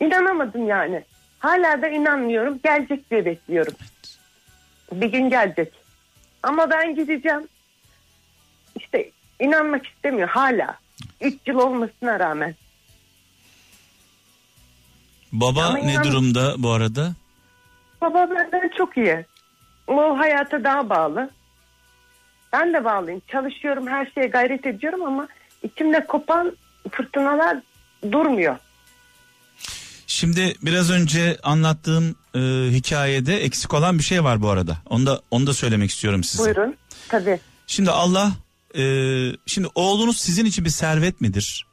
[0.01, 1.05] İnanamadım yani.
[1.39, 2.59] Hala da inanmıyorum.
[2.64, 3.74] Gelecek diye bekliyorum.
[4.93, 5.72] Bir gün gelecek.
[6.43, 7.49] Ama ben gideceğim.
[8.76, 9.11] İşte
[9.41, 10.78] inanmak istemiyor hala.
[11.20, 12.55] Üç yıl olmasına rağmen.
[15.32, 17.12] Baba Ama ne inan- durumda bu arada?
[18.01, 19.26] Baba benden çok iyi.
[19.87, 21.30] O hayata daha bağlı.
[22.53, 23.22] Ben de bağlıyım.
[23.28, 25.28] Çalışıyorum, her şeye gayret ediyorum ama
[25.65, 26.57] içimde kopan
[26.91, 27.59] fırtınalar
[28.12, 28.57] durmuyor.
[30.07, 32.39] Şimdi biraz önce anlattığım e,
[32.73, 34.79] hikayede eksik olan bir şey var bu arada.
[34.91, 36.45] Onu da onu da söylemek istiyorum size.
[36.45, 36.77] Buyurun.
[37.09, 37.41] Tabii.
[37.67, 38.33] Şimdi Allah
[38.77, 38.83] e,
[39.47, 41.67] şimdi oğlunuz sizin için bir servet midir?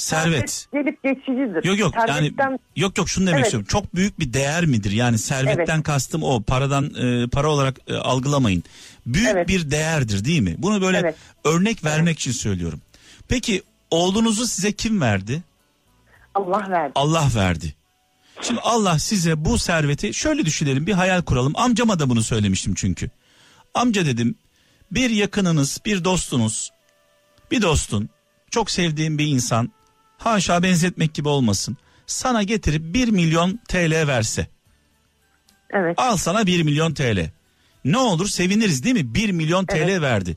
[0.00, 0.66] Servet.
[0.72, 1.64] Gelip geçicidir.
[1.64, 3.46] Yok yok yani Servetten- yok yok şunu demek Evet.
[3.46, 3.66] istiyorum.
[3.70, 4.90] Çok büyük bir değer midir?
[4.90, 6.42] Yani servetten kastım o.
[6.42, 8.62] Paradan e, para olarak e, algılamayın.
[9.06, 9.48] Büyük Evet.
[9.48, 10.54] bir değerdir değil mi?
[10.58, 11.14] Bunu böyle Evet.
[11.44, 12.80] örnek vermek için söylüyorum.
[13.28, 15.42] Peki oğlunuzu size kim verdi?
[16.34, 16.92] Allah verdi.
[16.94, 17.74] Allah verdi.
[18.42, 21.52] Şimdi Allah size bu serveti şöyle düşünelim bir hayal kuralım.
[21.56, 23.10] Amcama da bunu söylemiştim çünkü.
[23.74, 24.34] Amca dedim
[24.92, 26.70] bir yakınınız bir dostunuz
[27.50, 28.08] bir dostun
[28.50, 29.72] çok sevdiğin bir insan
[30.20, 31.76] haşa benzetmek gibi olmasın.
[32.06, 34.46] Sana getirip 1 milyon TL verse
[35.70, 35.94] Evet.
[35.98, 37.30] al sana 1 milyon TL.
[37.84, 39.14] Ne olur seviniriz değil mi?
[39.14, 40.00] 1 milyon TL Evet.
[40.02, 40.36] verdi.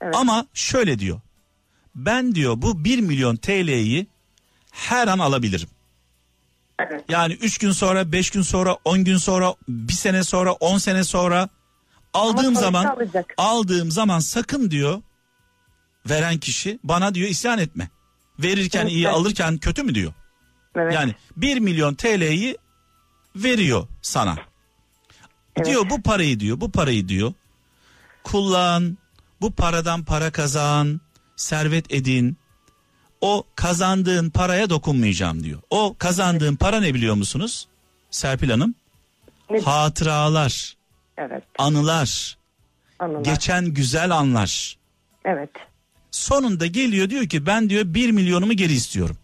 [0.00, 0.14] Evet.
[0.16, 1.20] Ama şöyle diyor.
[1.94, 4.06] Ben diyor bu 1 milyon TL'yi
[4.72, 5.68] her an alabilirim.
[6.78, 7.04] Evet.
[7.08, 11.04] Yani 3 gün sonra, 5 gün sonra, 10 gün sonra, 1 sene sonra, 10 sene
[11.04, 11.48] sonra
[12.14, 13.34] aldığım zaman alacak.
[13.36, 15.02] aldığım zaman sakın diyor
[16.08, 17.88] veren kişi bana diyor isyan etme.
[18.38, 19.14] Verirken iyi Evet.
[19.14, 20.12] alırken kötü mü diyor.
[20.76, 20.94] Evet.
[20.94, 22.56] Yani 1 milyon TL'yi
[23.36, 24.36] veriyor sana.
[25.56, 25.66] Evet.
[25.66, 27.32] Diyor bu parayı diyor bu parayı diyor
[28.24, 28.98] kullan
[29.40, 31.00] bu paradan para kazan
[31.36, 32.36] servet edin
[33.20, 35.60] o kazandığın paraya dokunmayacağım diyor.
[35.70, 37.68] O kazandığın para ne biliyor musunuz
[38.10, 38.74] Serpil Hanım?
[39.50, 39.60] Ne?
[39.60, 40.74] Hatıralar,
[41.18, 41.42] Evet.
[41.58, 42.36] anılar,
[42.98, 43.20] Anılar.
[43.20, 44.76] geçen güzel anlar.
[45.24, 45.50] Evet.
[46.14, 49.16] Sonunda geliyor diyor ki ben diyor 1 milyonumu geri istiyorum.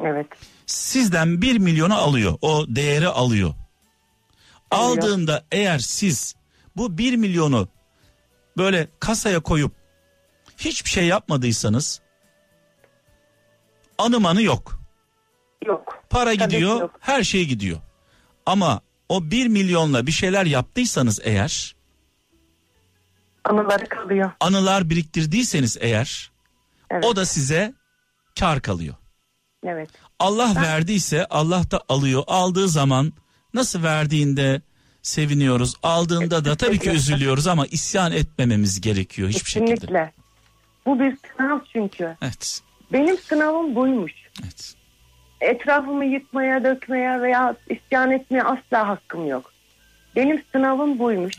[0.00, 0.26] Evet.
[0.66, 2.34] Sizden 1 milyonu alıyor.
[2.42, 3.54] O değeri alıyor.
[4.70, 4.98] Alıyor.
[5.02, 6.34] Aldığında eğer siz
[6.76, 7.68] bu 1 milyonu
[8.56, 9.72] böyle kasaya koyup
[10.58, 12.00] hiçbir şey yapmadıysanız
[13.98, 14.80] anımanı yok.
[15.66, 16.02] Yok.
[16.10, 16.90] Para Tabii gidiyor, yok.
[17.00, 17.78] her şey gidiyor.
[18.46, 21.76] Ama o 1 milyonla bir şeyler yaptıysanız eğer,
[23.44, 24.30] Anıları kalıyor.
[24.40, 26.33] anılar biriktirdiyseniz eğer,
[26.94, 27.04] Evet.
[27.04, 27.74] o da size
[28.38, 28.94] kar kalıyor.
[29.66, 29.90] Evet.
[30.18, 32.22] Allah verdiyse Allah da alıyor.
[32.26, 33.12] Aldığı zaman
[33.54, 34.62] nasıl verdiğinde
[35.02, 35.74] seviniyoruz.
[35.82, 39.74] Aldığında da tabii ki üzülüyoruz ama isyan etmememiz gerekiyor hiçbir şekilde.
[39.74, 40.12] Kesinlikle.
[40.86, 42.16] Bu bir sınav çünkü.
[42.22, 42.60] Evet.
[42.92, 44.12] Benim sınavım buymuş.
[44.42, 44.74] Evet.
[45.40, 49.52] Etrafımı yıkmaya, dökmeye veya isyan etmeye asla hakkım yok.
[50.16, 51.34] Benim sınavım buymuş.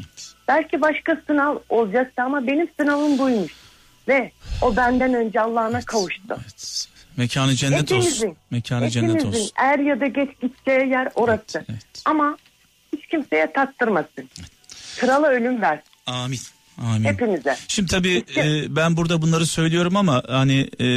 [0.48, 3.65] Belki başka sınav olacaktı ama benim sınavım buymuş.
[4.08, 4.32] Ve
[4.62, 6.38] o benden önce Allah'ına kavuştu.
[6.42, 6.88] evet.
[7.18, 7.96] Mekanı cennet olsun.
[7.96, 9.52] Hepimizin, Mekanı cennet hepimizin olsun.
[9.56, 11.44] er ya da geç gideceği yer orası.
[11.58, 12.02] Evet, evet.
[12.06, 12.38] Ama
[12.96, 14.30] hiç kimseye tattırmasın.
[15.00, 16.40] Krala ölüm ver Amin.
[16.78, 17.04] Amin.
[17.04, 17.58] hepimize.
[17.68, 20.88] Şimdi tabii e, ben burada bunları söylüyorum ama hani e,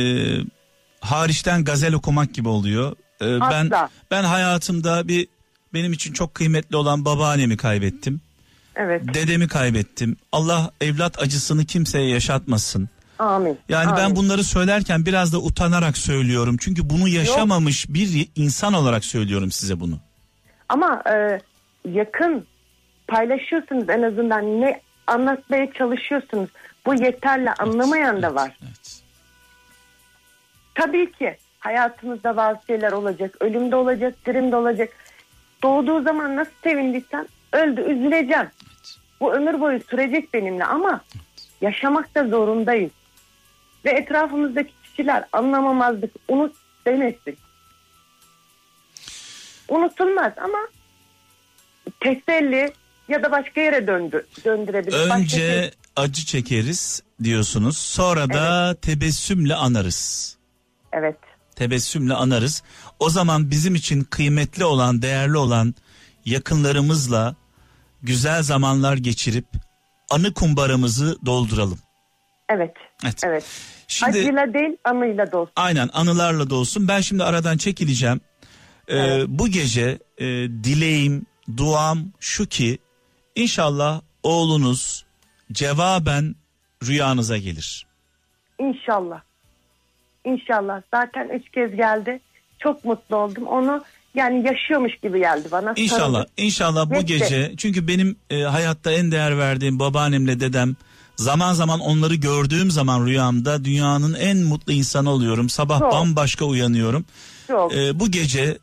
[1.00, 2.96] hariçten gazel okumak gibi oluyor.
[3.20, 3.70] E, ben
[4.10, 5.28] ben hayatımda bir
[5.74, 8.20] benim için çok kıymetli olan babaannemi kaybettim.
[8.76, 9.14] Evet.
[9.14, 10.16] Dedemi kaybettim.
[10.32, 12.88] Allah evlat acısını kimseye yaşatmasın.
[13.18, 13.58] Amin.
[13.68, 14.16] Yani ben Amin.
[14.16, 16.56] bunları söylerken biraz da utanarak söylüyorum.
[16.60, 19.98] Çünkü bunu yaşamamış bir insan olarak söylüyorum size bunu.
[20.68, 21.40] Ama e,
[21.88, 22.46] yakın
[23.08, 26.50] paylaşıyorsunuz en azından ne anlatmaya çalışıyorsunuz.
[26.86, 28.58] Bu yeterli anlamayan da var.
[28.62, 29.02] Evet.
[30.74, 33.34] Tabii ki hayatımızda bazı şeyler olacak.
[33.40, 34.88] Ölümde olacak, dirimde olacak.
[35.62, 38.46] Doğduğu zaman nasıl sevindiysem öldü üzüleceğim.
[39.20, 41.00] Bu ömür boyu sürecek benimle ama
[41.60, 42.90] yaşamak da zorundayız.
[43.84, 46.56] Ve etrafımızdaki kişiler anlamamazlık, unut
[46.86, 47.38] demesin.
[49.68, 50.58] Unutulmaz ama
[52.00, 52.72] teselli
[53.08, 54.96] ya da başka yere döndü, döndürebilir.
[54.96, 57.78] Önce şey- acı çekeriz diyorsunuz.
[57.78, 60.36] Sonra da tebessümle anarız.
[60.92, 61.16] Evet.
[61.56, 62.62] Tebessümle anarız.
[63.00, 65.74] O zaman bizim için kıymetli olan, değerli olan
[66.24, 67.34] yakınlarımızla
[68.02, 69.46] güzel zamanlar geçirip
[70.10, 71.78] anı kumbaramızı dolduralım.
[72.48, 72.74] Evet.
[73.04, 73.20] Evet.
[73.24, 73.44] Evet.
[73.88, 75.52] Şimdi Acıyla değil anıyla da olsun.
[75.56, 76.88] aynen anılarla da olsun.
[76.88, 78.20] Ben şimdi aradan çekileceğim.
[78.88, 79.24] Ee, Evet.
[79.28, 80.26] Bu gece e,
[80.64, 81.26] dileğim,
[81.56, 82.78] duam şu ki
[83.34, 85.04] inşallah oğlunuz
[85.52, 86.34] cevaben
[86.86, 87.86] rüyanıza gelir.
[88.60, 89.20] İnşallah.
[90.24, 90.82] İnşallah.
[90.94, 92.20] Zaten üç kez geldi.
[92.58, 93.46] Çok mutlu oldum.
[93.46, 93.84] Onu
[94.14, 95.72] yani yaşıyormuş gibi geldi bana.
[95.76, 96.30] İnşallah, Sarıldı.
[96.36, 97.06] inşallah bu Neyse.
[97.06, 100.76] gece çünkü benim e, hayatta en değer verdiğim babaannemle dedem
[101.18, 105.48] zaman zaman onları gördüğüm zaman rüyamda dünyanın en mutlu insanı oluyorum.
[105.48, 105.92] Sabah Çok.
[105.92, 107.04] bambaşka uyanıyorum.
[107.46, 107.74] Çok.
[107.74, 108.58] Ee, bu gece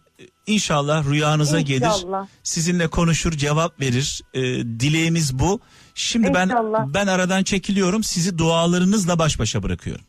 [0.47, 1.85] inşallah rüyanıza gelir.
[1.85, 2.27] İnşallah.
[2.43, 4.21] Sizinle konuşur, cevap verir.
[4.33, 4.41] Ee,
[4.79, 5.59] dileğimiz bu.
[5.95, 6.85] Şimdi ben İnşallah.
[6.87, 8.03] ben aradan çekiliyorum.
[8.03, 10.05] Sizi dualarınızla baş başa bırakıyorum.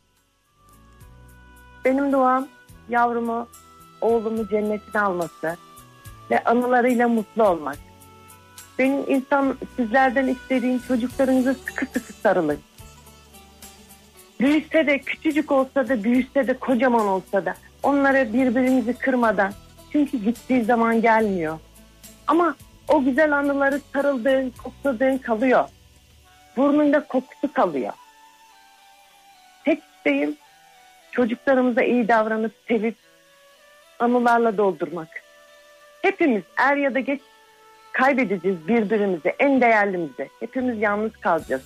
[1.85, 2.47] Benim duam
[2.89, 3.47] yavrumu,
[4.01, 5.57] oğlumu cennetine alması
[6.31, 7.86] ve anılarıyla mutlu olmak.
[8.79, 12.59] Benim insan sizlerden istediğim çocuklarınızı sıkı sıkı sarılın.
[14.39, 17.53] Büyüse de küçücük olsa da büyüse de kocaman olsa da
[17.83, 19.53] onları birbirimizi kırmadan
[19.91, 21.59] çünkü gittiği zaman gelmiyor.
[22.27, 22.55] Ama
[22.87, 25.69] o güzel anıları sarıldığın, kokladığın kalıyor.
[26.57, 27.93] Burnunda kokusu kalıyor.
[29.65, 30.37] Tek isteğim
[31.11, 32.95] çocuklarımıza iyi davranıp sevip
[33.99, 35.07] anılarla doldurmak.
[36.01, 37.21] Hepimiz er ya da geç
[37.97, 40.29] kaybedeceğiz birbirimizi, en değerlimizi.
[40.39, 41.61] Hepimiz yalnız kalacağız.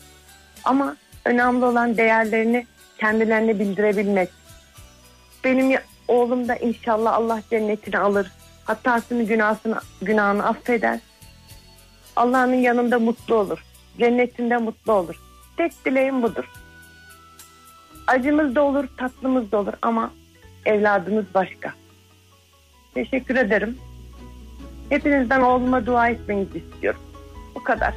[0.64, 2.68] Ama önemli olan değerlerini
[2.98, 4.30] kendilerine bildirebilmek.
[5.44, 8.32] Benim oğlum da inşallah Allah cennetini alır.
[8.66, 11.00] Hatasını, günahını, günahını affeder.
[12.16, 13.64] Allah'ın yanında mutlu olur.
[13.98, 15.16] Cennetinde mutlu olur.
[15.58, 16.52] Tek dileğim budur.
[18.08, 20.12] Acımız da olur, tatlımız da olur ama
[20.66, 21.74] evladımız başka.
[22.94, 23.78] Teşekkür ederim.
[24.92, 27.00] Hepinizden oğluma dua etmenizi istiyorum.
[27.56, 27.94] Bu kadar.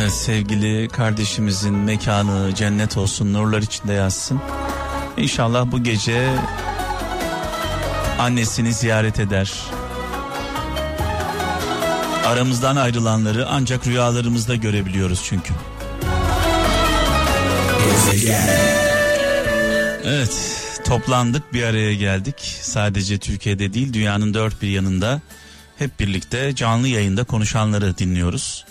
[0.00, 4.40] Evet, sevgili kardeşimizin mekanı cennet olsun, nurlar içinde yazsın.
[5.16, 6.28] İnşallah bu gece
[8.18, 9.52] annesini ziyaret eder.
[12.26, 15.54] Aramızdan ayrılanları ancak rüyalarımızda görebiliyoruz çünkü.
[20.04, 22.58] Evet, toplandık bir araya geldik.
[22.62, 25.20] Sadece Türkiye'de değil, dünyanın dört bir yanında
[25.76, 28.64] hep birlikte canlı yayında konuşanları dinliyoruz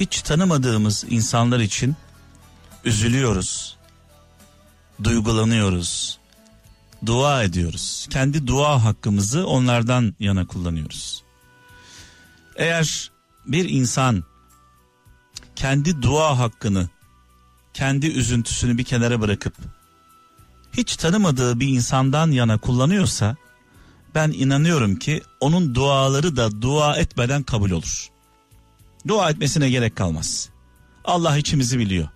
[0.00, 1.96] hiç tanımadığımız insanlar için
[2.84, 3.76] üzülüyoruz.
[5.04, 6.18] Duygulanıyoruz.
[7.06, 8.06] Dua ediyoruz.
[8.10, 11.24] Kendi dua hakkımızı onlardan yana kullanıyoruz.
[12.56, 13.10] Eğer
[13.46, 14.24] bir insan
[15.56, 16.88] kendi dua hakkını,
[17.74, 19.54] kendi üzüntüsünü bir kenara bırakıp
[20.78, 23.36] hiç tanımadığı bir insandan yana kullanıyorsa
[24.14, 28.08] ben inanıyorum ki onun duaları da dua etmeden kabul olur.
[29.08, 30.48] Dua etmesine gerek kalmaz.
[31.04, 32.08] Allah içimizi biliyor.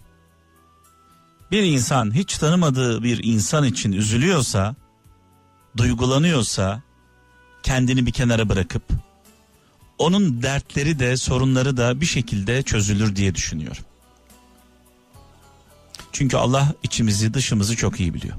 [1.51, 4.75] Bir insan hiç tanımadığı bir insan için üzülüyorsa,
[5.77, 6.83] duygulanıyorsa
[7.63, 8.83] kendini bir kenara bırakıp
[9.99, 13.85] onun dertleri de sorunları da bir şekilde çözülür diye düşünüyorum.
[16.13, 18.37] Çünkü Allah içimizi dışımızı çok iyi biliyor.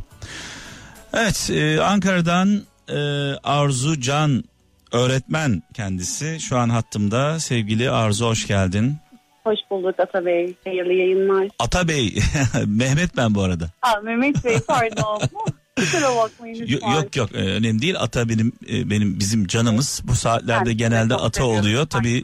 [1.14, 2.98] Evet e, Ankara'dan e,
[3.44, 4.44] Arzu Can
[4.92, 7.40] öğretmen kendisi şu an hattımda.
[7.40, 8.96] Sevgili Arzu hoş geldin.
[9.44, 10.54] Hoş bulduk Ata Bey.
[10.64, 11.48] Hayırlı yayınlar.
[11.60, 12.16] Ata Bey,
[12.66, 13.70] Mehmet ben bu arada.
[13.82, 15.22] Aa, Mehmet Bey pardon.
[15.78, 16.92] Kusura bakmayın lütfen.
[16.92, 17.96] Yok yok e, önemli değil.
[18.00, 20.02] Ata benim e, benim bizim canımız.
[20.04, 21.60] Bu saatlerde Ben genelde ata seviyorum.
[21.60, 21.86] oluyor.
[21.86, 22.22] Tabii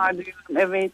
[0.59, 0.91] Evet.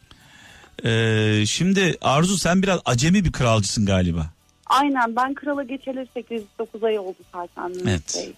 [0.86, 4.35] e, şimdi Arzu sen biraz acemi bir kralcısın galiba.
[4.82, 8.16] Aynen ben krala geçeli 8-9 ay oldu zaten Evet.
[8.18, 8.34] Bey.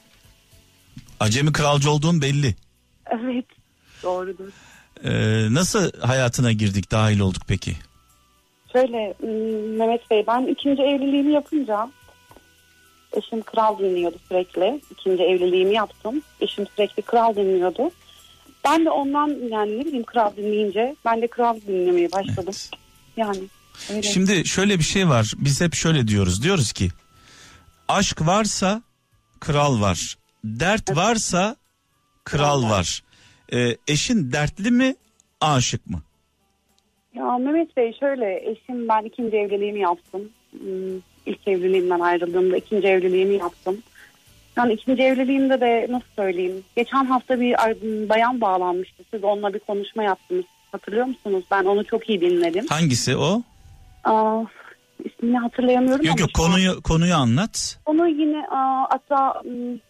[1.20, 2.56] Acemi kralcı olduğun belli.
[3.10, 3.46] Evet.
[4.04, 4.50] Doğrudur.
[5.04, 5.12] E,
[5.54, 7.76] nasıl hayatına girdik, dahil olduk peki?
[8.74, 11.90] Şöyle hmm, Mehmet Bey ben ikinci evliliğimi yapınca
[13.14, 14.82] eşim kral dinliyordu sürekli.
[14.92, 16.22] İkinci evliliğimi yaptım.
[16.42, 17.92] Eşim sürekli kral dinliyordu.
[18.66, 22.54] Ben de ondan yani ne bileyim kral dinleyince ben de kral dinlemeye başladım.
[22.56, 22.70] Evet.
[23.18, 23.40] Yani
[24.02, 25.34] Şimdi şöyle bir şey var.
[25.38, 26.44] Biz hep şöyle diyoruz.
[26.44, 26.90] Diyoruz ki
[27.88, 28.82] aşk varsa
[29.40, 30.18] kral var.
[30.44, 31.56] Dert varsa
[32.24, 33.04] kral var.
[33.54, 34.96] E, eşin dertli mi,
[35.42, 36.02] aşık mı?
[37.16, 40.22] Ya Mehmet Bey şöyle eşim ben ikinci evliliğimi yaptım.
[40.52, 43.78] Hmm, İlk evliliğimden ayrıldığımda ikinci evliliğimi yaptım.
[44.58, 46.64] Yani ikinci evliliğimde de nasıl söyleyeyim?
[46.76, 47.54] Geçen hafta bir
[48.10, 49.04] bayan bağlanmıştı.
[49.14, 50.46] Siz onunla bir konuşma yaptınız.
[50.72, 51.44] Hatırlıyor musunuz?
[51.52, 52.66] Ben onu çok iyi dinledim.
[52.70, 53.42] Hangisi o?
[54.04, 54.44] Aa,
[55.06, 57.80] ismini hatırlayamıyorum Yok ama yok konuyu konuyu anlat.
[57.86, 59.42] Onu yine aa, hatta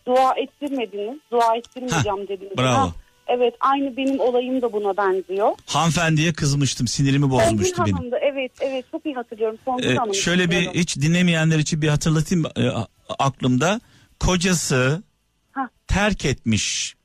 [0.06, 1.20] dua ettirmediniz.
[1.32, 2.58] Dua ettirmeyeceğim dediniz.
[2.58, 2.78] bravo.
[2.78, 2.92] Ha,
[3.28, 5.50] evet aynı benim olayım da buna benziyor.
[5.66, 6.88] Hanımefendiye kızmıştım.
[6.88, 7.98] Sinirimi bozmuştu Songül benim.
[7.98, 8.16] Hanım'dı.
[8.22, 9.58] Evet evet çok iyi hatırlıyorum.
[9.66, 10.80] Songül Ee, şöyle bir hatırlıyorum.
[10.80, 12.88] hiç dinlemeyenler için bir hatırlatayım e, a-
[13.20, 13.82] aklımda.
[14.20, 15.04] Kocası
[15.52, 15.70] Ha.
[15.88, 16.96] terk etmiş.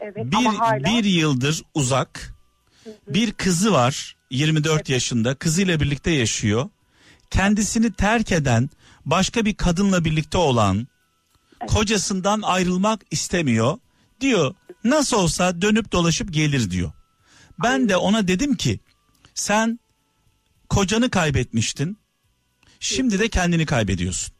[0.00, 2.34] Evet Bir, ama hala bir yıldır uzak.
[3.08, 5.34] Bir kızı var 24 yaşında.
[5.34, 6.68] Kızıyla birlikte yaşıyor.
[7.30, 8.70] Kendisini terk eden
[9.06, 10.86] başka bir kadınla birlikte olan
[11.66, 13.78] kocasından ayrılmak istemiyor.
[14.20, 14.54] Diyor
[14.84, 16.92] nasıl olsa dönüp dolaşıp gelir diyor.
[17.62, 18.80] Ben de ona dedim ki
[19.34, 19.80] sen
[20.70, 21.98] kocanı kaybetmiştin.
[22.80, 24.34] Şimdi de kendini kaybediyorsun.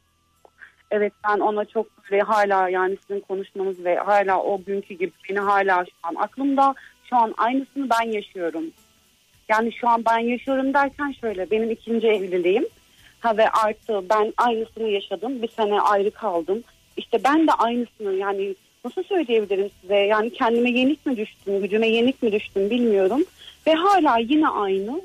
[0.90, 5.38] Evet ben ona çok böyle hala yani sizin konuşmanız ve hala o günkü gibi beni
[5.38, 6.74] hala şu an aklımda
[7.11, 8.64] şu an aynısını ben yaşıyorum.
[9.53, 12.67] Yani şu an ben yaşıyorum derken şöyle benim ikinci evliliğim.
[13.21, 15.43] Ha ve artı ben aynısını yaşadım.
[15.43, 16.63] Bir sene ayrı kaldım.
[16.97, 19.95] İşte ben de aynısını yani nasıl söyleyebilirim size?
[19.97, 23.25] Yani kendime yenik mi düştüm, gücüme yenik mi düştüm bilmiyorum.
[23.67, 25.01] Ve hala yine aynı.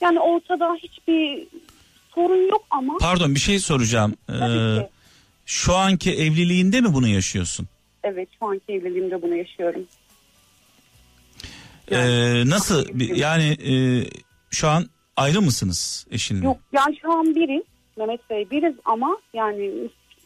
[0.00, 1.46] Yani ortada hiçbir
[2.14, 4.14] sorun yok ama Pardon bir şey soracağım.
[4.26, 4.88] tabii Ee, ki.
[5.46, 7.66] şu anki evliliğinde mi bunu yaşıyorsun?
[8.04, 9.84] Evet şu anki evliliğimde bunu yaşıyorum.
[11.92, 13.74] Ee, nasıl yani e,
[14.50, 14.86] şu an
[15.16, 16.44] ayrı mısınız eşinle?
[16.44, 17.62] Yok yani şu an biriz
[17.96, 19.70] Mehmet Bey biriz ama yani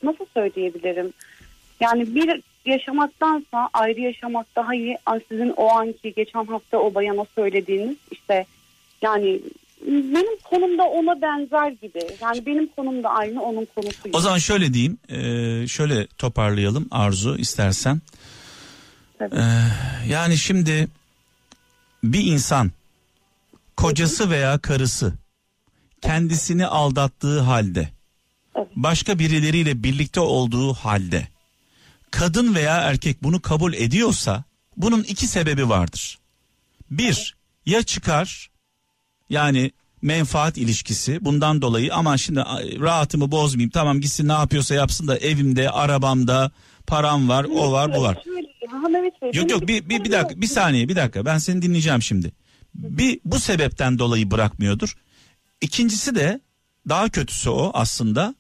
[0.03, 1.13] nasıl söyleyebilirim?
[1.81, 4.99] Yani bir yaşamaktansa ayrı yaşamak daha iyi.
[5.29, 8.47] Sizin o anki geçen hafta o bayana söylediğiniz işte
[9.03, 9.41] yani
[9.87, 12.01] benim konumda ona benzer gibi.
[12.21, 14.05] Yani benim konum da aynı onun konusu.
[14.05, 14.17] gibi.
[14.17, 18.01] O zaman şöyle diyeyim, e, şöyle toparlayalım Arzu istersen.
[19.19, 19.37] Tabii.
[19.37, 19.43] E,
[20.09, 20.89] yani şimdi
[22.13, 22.73] bir insan
[23.77, 25.13] kocası veya karısı
[26.01, 27.91] kendisini aldattığı halde
[28.77, 31.29] başka birileriyle birlikte olduğu halde
[32.11, 34.45] kadın veya erkek bunu kabul ediyorsa
[34.77, 36.19] bunun iki sebebi vardır.
[36.91, 37.37] Bir
[37.67, 38.51] ya çıkar
[39.31, 39.71] yani
[40.03, 42.41] menfaat ilişkisi bundan dolayı ama şimdi
[42.81, 46.51] rahatımı bozmayayım tamam gitsin ne yapıyorsa yapsın da evimde arabamda
[46.87, 48.23] param var o var bu var.
[49.33, 52.33] Yok yok bir, bir, bir dakika bir saniye bir dakika ben seni dinleyeceğim şimdi.
[52.75, 54.97] Bir bu sebepten dolayı bırakmıyordur.
[55.61, 56.41] İkincisi de
[56.89, 58.35] daha kötüsü o aslında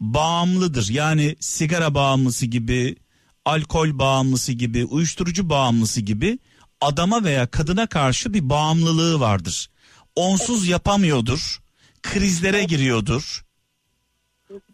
[0.00, 0.88] bağımlıdır.
[0.90, 2.96] Yani sigara bağımlısı gibi,
[3.44, 6.38] alkol bağımlısı gibi, uyuşturucu bağımlısı gibi
[6.80, 9.70] adama veya kadına karşı bir bağımlılığı vardır.
[10.16, 11.60] Onsuz yapamıyordur.
[12.02, 13.44] Krizlere giriyordur.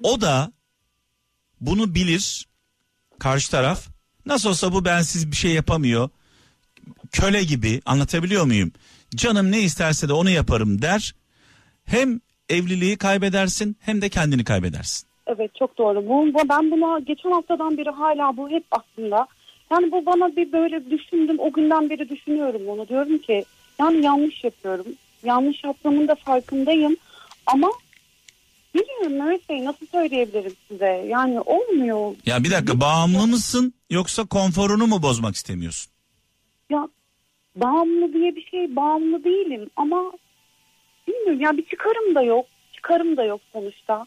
[0.03, 0.53] O da
[1.61, 2.47] bunu bilir
[3.19, 3.89] karşı taraf.
[4.27, 6.09] Nasıl olsa bu bensiz bir şey yapamıyor.
[7.13, 8.73] Köle gibi anlatabiliyor muyum?
[9.15, 11.15] Canım ne isterse de onu yaparım der.
[11.85, 15.09] Hem evliliği kaybedersin hem de kendini kaybedersin.
[15.27, 16.09] Evet çok doğru.
[16.09, 19.27] Bu, ben buna geçen haftadan beri hala bu hep aklımda.
[19.71, 21.37] Yani bu bana bir böyle düşündüm.
[21.39, 22.89] O günden beri düşünüyorum onu.
[22.89, 23.45] Diyorum ki
[23.79, 24.87] yani yanlış yapıyorum.
[25.25, 26.97] Yanlış yaptığımın da farkındayım.
[27.47, 27.71] Ama
[28.77, 31.05] bilmiyorum Mehmet Bey nasıl söyleyebilirim size.
[31.09, 32.15] Yani olmuyor.
[32.27, 35.93] Ya bir dakika bağımlı mısın yoksa konforunu mu bozmak istemiyorsun?
[36.71, 36.89] Ya
[37.57, 40.13] bağımlı diye bir şey bağımlı değilim ama
[41.09, 42.47] bilmiyorum ya bir çıkarım da yok.
[42.73, 44.07] Çıkarım da yok sonuçta.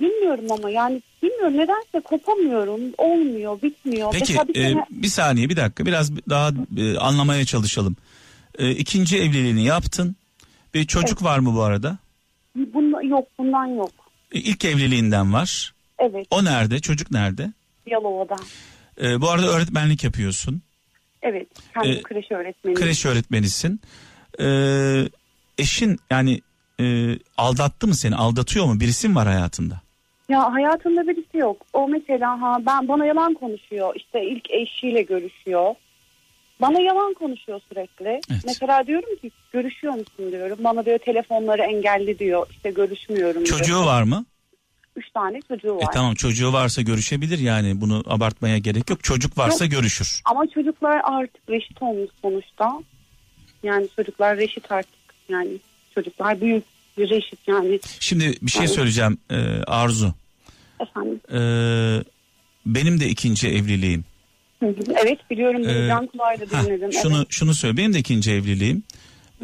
[0.00, 2.80] Bilmiyorum ama yani bilmiyorum nedense kopamıyorum.
[2.98, 4.12] Olmuyor, bitmiyor.
[4.12, 7.96] Peki Mesela bir e, sene- bir saniye bir dakika biraz daha e, anlamaya çalışalım.
[8.58, 10.16] E, ikinci evliliğini yaptın.
[10.74, 11.98] Bir çocuk var mı bu arada?
[12.56, 13.90] Bunda, yok bundan yok.
[14.32, 15.74] E, İlk evliliğinden var.
[15.98, 16.80] Evet O nerede?
[16.80, 17.52] Çocuk nerede?
[17.86, 18.36] Yalova'da.
[19.02, 20.62] E, bu arada öğretmenlik yapıyorsun.
[21.22, 22.74] Evet kendi Ee, kreş öğretmeni.
[22.74, 23.80] Kreş öğretmenisin.
[24.40, 24.46] E,
[25.58, 26.40] eşin yani
[26.80, 26.84] e,
[27.36, 28.16] aldattı mı seni?
[28.16, 28.80] Aldatıyor mu?
[28.80, 29.80] Birisi mi var hayatında?
[30.28, 31.56] Ya hayatında birisi yok.
[31.72, 33.94] O mesela ha ben bana yalan konuşuyor.
[33.96, 35.74] İşte ilk eşiyle görüşüyor.
[36.60, 38.20] Bana yalan konuşuyor sürekli.
[38.30, 38.42] Evet.
[38.46, 40.58] Mesela diyorum ki görüşüyor musun diyorum.
[40.64, 42.46] Bana diyor telefonları engelli diyor.
[42.50, 43.58] İşte görüşmüyorum diyor.
[43.58, 44.24] Çocuğu var mı?
[44.96, 45.92] Üç tane çocuğu E var.
[45.94, 49.04] tamam çocuğu varsa görüşebilir yani bunu abartmaya gerek yok.
[49.04, 50.20] Çocuk varsa görüşür.
[50.24, 52.72] Ama çocuklar artık reşit olmuş sonuçta.
[53.62, 54.94] Yani çocuklar reşit artık.
[55.28, 55.50] Yani
[55.94, 56.64] çocuklar büyük
[56.98, 57.80] bir reşit yani.
[58.00, 58.70] Şimdi bir şey Evet.
[58.74, 59.36] söyleyeceğim e,
[59.66, 60.14] Arzu.
[60.80, 61.20] Efendim.
[61.32, 61.40] E,
[62.66, 64.04] benim de ikinci evliliğim.
[64.62, 65.68] Evet biliyorum.
[65.68, 66.92] Ee, Can kulağıyla dinledim.
[66.92, 67.26] şunu Evet.
[67.30, 68.82] şunu söyle benim de ikinci evliliğim.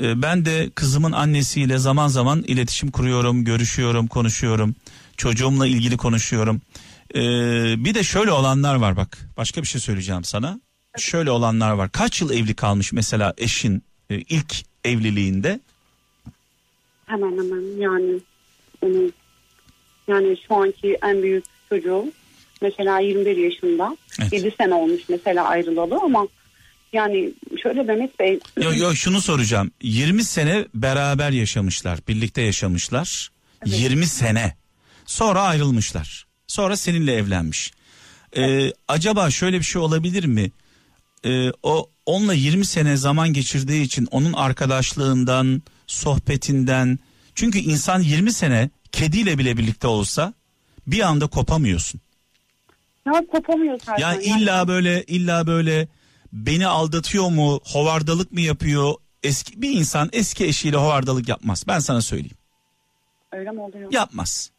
[0.03, 4.75] E, ben de kızımın annesiyle zaman zaman iletişim kuruyorum, görüşüyorum, konuşuyorum.
[5.17, 6.61] Çocuğumla ilgili konuşuyorum.
[7.15, 7.21] E,
[7.85, 9.19] bir de şöyle olanlar var bak.
[9.37, 10.61] Başka bir şey söyleyeceğim sana.
[10.99, 11.93] Şöyle olanlar var.
[11.93, 14.55] Kaç yıl evli kalmış mesela eşin e, ilk
[14.85, 15.61] evliliğinde?
[17.07, 18.21] Hemen hemen yani
[20.09, 22.05] yani şu anki en büyük çocuğu
[22.63, 23.97] mesela 21 yaşında.
[24.21, 24.33] Evet.
[24.33, 26.29] 7 sene olmuş mesela ayrılalı ama
[26.93, 27.33] yani
[27.63, 29.71] şöyle Mehmet Bey Yok yok şunu soracağım.
[29.83, 33.31] 20 sene beraber yaşamışlar, birlikte yaşamışlar.
[33.67, 34.57] 20 sene.
[35.07, 36.27] Sonra ayrılmışlar.
[36.47, 37.73] Sonra seninle evlenmiş.
[38.37, 40.51] Ee, acaba şöyle bir şey olabilir mi?
[41.25, 46.99] Ee, o onunla 20 sene zaman geçirdiği için onun arkadaşlığından, sohbetinden.
[47.35, 50.35] Çünkü insan 20 sene kediyle bile birlikte olsa
[50.87, 52.01] bir anda kopamıyorsun.
[53.07, 54.03] Ya kopamıyor zaten.
[54.03, 55.89] Yani illa böyle illa böyle
[56.33, 58.95] beni aldatıyor mu, hovardalık mı yapıyor?
[59.23, 61.65] Eski bir insan eski eşiyle hovardalık yapmaz.
[61.69, 62.37] Ben sana söyleyeyim.
[63.33, 63.93] Öyle mi oluyor?
[63.93, 64.51] Yapmaz.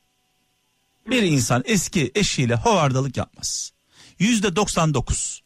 [1.10, 3.72] Bir insan eski eşiyle hovardalık yapmaz.
[4.20, 5.41] Yüzde 99.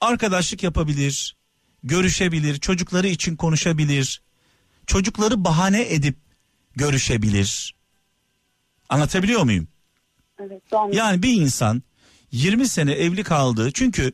[0.00, 1.36] Arkadaşlık yapabilir,
[1.82, 4.22] görüşebilir, çocukları için konuşabilir.
[4.86, 6.16] Çocukları bahane edip
[6.76, 7.74] görüşebilir.
[8.88, 9.68] Anlatabiliyor muyum?
[10.38, 10.62] Evet.
[10.72, 10.96] Doğru.
[10.96, 11.82] Yani bir insan
[12.34, 14.12] 20 sene evli kaldığı çünkü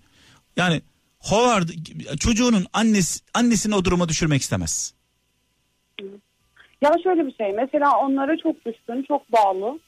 [0.56, 0.82] yani
[1.20, 1.68] Howard
[2.20, 4.94] çocuğunun annesi annesini o duruma düşürmek istemez.
[6.80, 9.78] Ya şöyle bir şey mesela onlara çok düşkün çok bağlı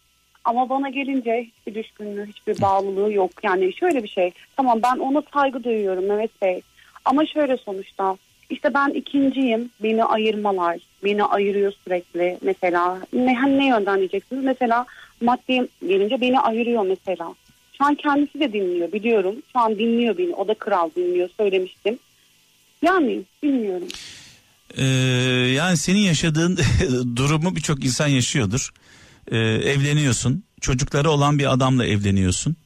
[0.45, 3.31] ama bana gelince hiçbir düşkünlüğü hiçbir bağlılığı yok.
[3.43, 6.63] Yani şöyle bir şey tamam ben ona saygı duyuyorum Mehmet Bey
[7.05, 8.17] ama şöyle sonuçta
[8.51, 14.87] işte ben ikinciyim beni ayırmalar beni ayırıyor sürekli mesela ne, hani ne yönden diyeceksiniz mesela
[15.21, 17.35] maddi gelince beni ayırıyor mesela.
[17.79, 21.99] Şu an kendisi de dinliyor biliyorum şu an dinliyor beni o da kral dinliyor söylemiştim.
[22.83, 23.89] Yani bilmiyorum.
[24.77, 24.85] Ee,
[25.57, 26.59] yani senin yaşadığın
[27.17, 28.71] durumu birçok insan yaşıyordur.
[29.31, 32.57] Ee, evleniyorsun, çocukları olan bir adamla evleniyorsun.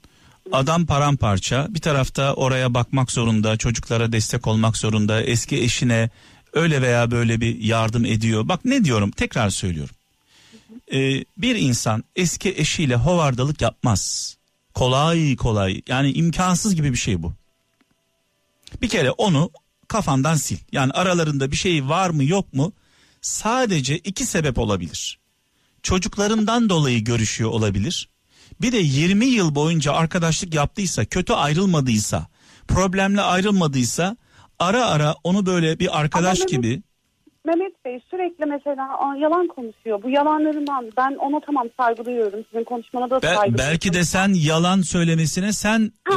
[0.52, 6.10] Adam paramparça, bir tarafta oraya bakmak zorunda, çocuklara destek olmak zorunda, eski eşine
[6.52, 8.48] öyle veya böyle bir yardım ediyor.
[8.48, 9.94] Bak ne diyorum, tekrar söylüyorum.
[10.92, 14.35] Ee, bir insan eski eşiyle hovardalık yapmaz.
[14.76, 17.32] Kolay kolay, yani imkansız gibi bir şey bu.
[18.82, 19.50] Bir kere onu
[19.88, 20.60] kafandan sil.
[20.72, 22.72] Yani aralarında bir şey var mı yok mu?
[23.20, 25.18] Sadece iki sebep olabilir.
[25.82, 28.08] Çocuklarından dolayı görüşüyor olabilir.
[28.60, 32.26] Bir de 20 yıl boyunca arkadaşlık yaptıysa, kötü ayrılmadıysa,
[32.68, 34.16] problemle ayrılmadıysa
[34.58, 36.82] ara ara onu böyle bir arkadaş Ama gibi
[37.46, 40.02] Mehmet Bey sürekli mesela "Aa, yalan konuşuyor.
[40.02, 42.44] Bu yalanlarından ben ona tamam saygı duyuyorum.
[42.52, 44.06] Sizin konuşmana da Be- saygı belki de duyuyorum.
[44.08, 46.16] sen yalan söylemesine sen e,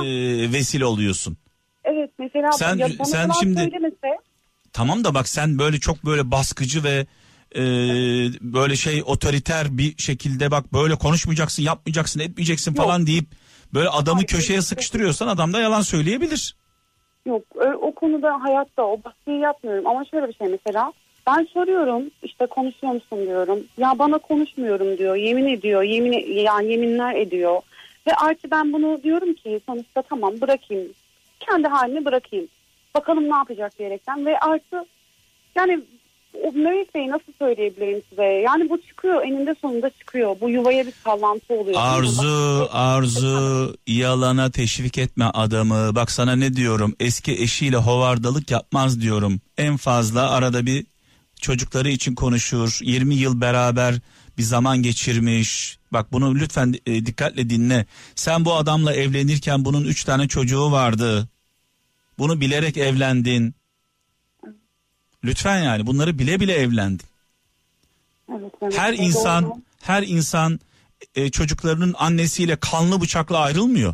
[0.54, 1.38] vesile oluyorsun.
[1.84, 4.18] Evet mesela Sen- ya bana sen yalan şimdi- söylemese
[4.74, 7.06] Tamam da bak sen böyle çok böyle baskıcı ve
[7.56, 7.62] e,
[8.42, 13.26] böyle şey otoriter bir şekilde bak böyle konuşmayacaksın, yapmayacaksın, etmeyeceksin falan deyip
[13.74, 14.64] böyle adamı Hayır, köşeye yok.
[14.64, 16.56] sıkıştırıyorsan adam da yalan söyleyebilir.
[17.26, 19.88] yok ö- o konuda hayatta o baskıyı yapmıyorum.
[19.88, 20.94] Ama şöyle bir şey mesela
[21.30, 23.60] ben soruyorum işte konuşuyor musun diyorum.
[23.78, 25.16] Ya bana konuşmuyorum diyor.
[25.16, 25.84] Yemin ediyor.
[25.84, 27.62] Yemin yani yeminler ediyor.
[28.08, 30.88] Ve artı ben bunu diyorum ki sonuçta tamam bırakayım.
[31.40, 32.48] Kendi haline bırakayım.
[32.96, 34.86] Bakalım ne yapacak diyerekten ve artı
[35.56, 35.80] yani
[36.44, 38.24] o Mehmet Bey nasıl söyleyebilirim size?
[38.24, 40.36] Yani bu çıkıyor eninde sonunda çıkıyor.
[40.42, 41.78] Bu yuvaya bir sallantı oluyor.
[41.80, 45.96] Arzu, arzu yalana teşvik etme adamı.
[45.96, 49.42] Bak sana ne diyorum eski eşiyle hovardalık yapmaz diyorum.
[49.58, 50.86] En fazla arada bir
[51.40, 52.80] çocukları için konuşur.
[52.82, 53.96] 20 yıl beraber
[54.38, 55.80] bir zaman geçirmiş.
[55.94, 57.86] Bak bunu lütfen e, dikkatle dinle.
[58.16, 61.28] Sen bu adamla evlenirken bunun 3 tane çocuğu vardı.
[62.18, 63.56] Bunu bilerek evlendin.
[65.24, 67.06] Lütfen yani bunları bile bile evlendin.
[68.32, 69.54] Evet, Mehmet Her insan doğru.
[69.82, 70.60] her insan
[71.16, 73.94] e, çocuklarının annesiyle kanlı bıçakla ayrılmıyor.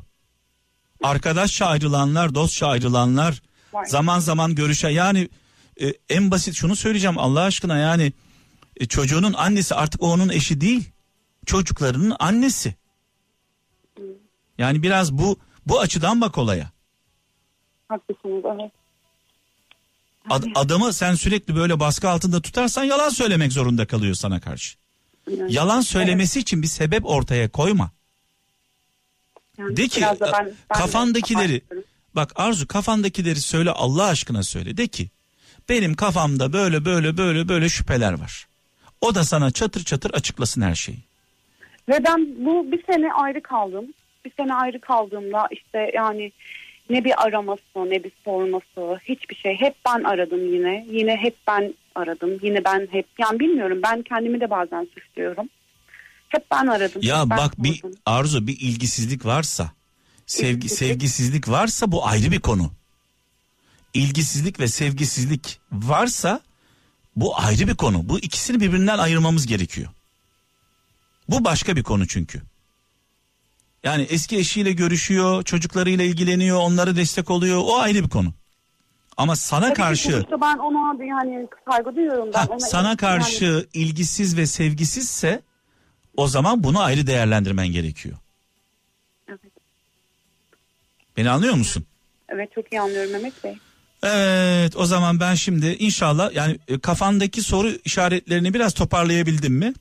[1.03, 3.41] Arkadaşça ayrılanlar, dostça ayrılanlar,
[3.73, 3.85] Var.
[3.85, 5.29] zaman zaman görüşe yani
[5.81, 8.13] e, en basit şunu söyleyeceğim Allah aşkına yani
[8.77, 10.83] e, çocuğunun annesi artık o onun eşi değil.
[11.45, 12.75] Çocuklarının annesi.
[14.57, 16.71] Yani biraz bu bu açıdan bak olaya.
[17.89, 18.71] Haklısınız evet.
[20.29, 24.77] Ad- adamı sen sürekli böyle baskı altında tutarsan yalan söylemek zorunda kalıyor sana karşı.
[25.29, 27.91] Yani- Yalan söylemesi için bir sebep ortaya koyma.
[29.57, 31.83] Yani De ki ben- ben de kafandakileri abartıyorum.
[32.15, 34.77] bak Arzu kafandakileri söyle Allah aşkına söyle.
[34.77, 35.09] De ki
[35.69, 38.47] benim kafamda böyle böyle böyle böyle şüpheler var.
[39.01, 40.97] O da sana çatır çatır açıklasın her şeyi.
[41.89, 43.85] Ve ben bu bir sene ayrı kaldım.
[44.25, 46.31] Bir sene ayrı kaldığımda işte yani
[46.89, 49.55] ne bir araması ne bir sorması hiçbir şey.
[49.55, 50.85] Hep ben aradım yine.
[50.89, 52.39] Yine hep ben aradım.
[52.41, 55.49] Yine ben hep yani bilmiyorum ben kendimi de bazen suçluyorum.
[56.29, 57.01] Hep ben aradım.
[57.05, 57.97] Ya hep bak bir sordum.
[58.05, 59.71] Arzu bir ilgisizlik varsa,
[60.25, 60.87] sevgi İlgisizlik.
[60.89, 62.71] sevgisizlik varsa bu ayrı bir konu.
[63.95, 66.39] İlgisizlik ve sevgisizlik varsa
[67.15, 68.09] bu ayrı bir konu.
[68.09, 69.89] Bu ikisini birbirinden ayırmamız gerekiyor.
[71.29, 72.41] Bu başka bir konu çünkü.
[73.83, 77.61] Yani eski eşiyle görüşüyor, çocuklarıyla ilgileniyor, onlara destek oluyor.
[77.65, 78.33] O ayrı bir konu.
[79.17, 82.29] Ama sana Tabii ki karşı sonuçta ben ona yani saygı duyuyorum.
[82.33, 85.41] Ben Ha, ona sana yani- karşı ilgisiz ve sevgisizse
[86.17, 88.17] o zaman bunu ayrı değerlendirmen gerekiyor.
[89.29, 89.39] Evet.
[91.17, 91.85] Beni anlıyor musun?
[92.29, 93.57] Evet çok iyi anlıyorum Mehmet Bey.
[94.05, 99.73] Evet o zaman ben şimdi inşallah yani e, kafandaki soru işaretlerini biraz toparlayabildim mi?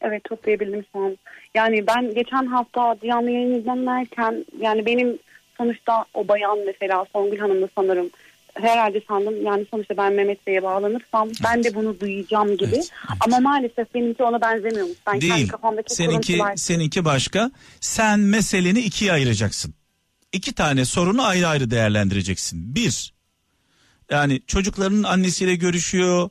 [0.00, 1.18] Evet toplayabildim şu an.
[1.54, 5.18] Yani ben geçen hafta canlı yayın izlerken yani benim
[5.58, 8.10] sonuçta o bayan mesela Songül Hanım da sanırım
[8.54, 12.74] herhalde sandım yani sonuçta ben Mehmet Bey'e bağlanırsam ben de bunu duyacağım gibi.
[12.74, 13.18] Evet, evet.
[13.26, 14.96] Ama maalesef benimki ona benzemiyormuş.
[15.06, 15.48] Ben kendi Değil.
[15.48, 17.50] kafamdaki Seninki seninki başka.
[17.80, 19.74] Sen meseleni ikiye ayıracaksın.
[20.32, 22.74] İki tane sorunu ayrı ayrı değerlendireceksin.
[22.74, 23.12] Bir,
[24.12, 26.30] yani çocuklarının annesiyle görüşüyor,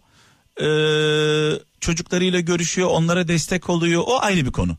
[0.59, 4.03] eee, çocuklarıyla görüşüyor, onlara destek oluyor.
[4.05, 4.77] O ayrı bir konu.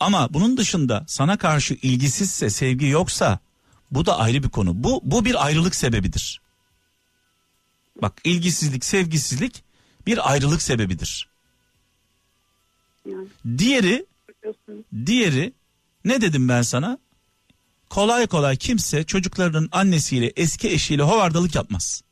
[0.00, 3.38] Ama bunun dışında sana karşı ilgisizse, sevgi yoksa
[3.90, 4.84] bu da ayrı bir konu.
[4.84, 6.40] Bu bu bir ayrılık sebebidir.
[8.02, 9.64] Bak ilgisizlik, sevgisizlik
[10.06, 11.28] bir ayrılık sebebidir.
[13.06, 13.28] Yani,
[13.58, 14.06] Diğeri.
[15.06, 15.52] Diğeri
[16.04, 16.98] ne dedim ben sana?
[17.90, 22.02] Kolay kolay kimse çocuklarının annesiyle eski eşiyle hovardalık yapmaz.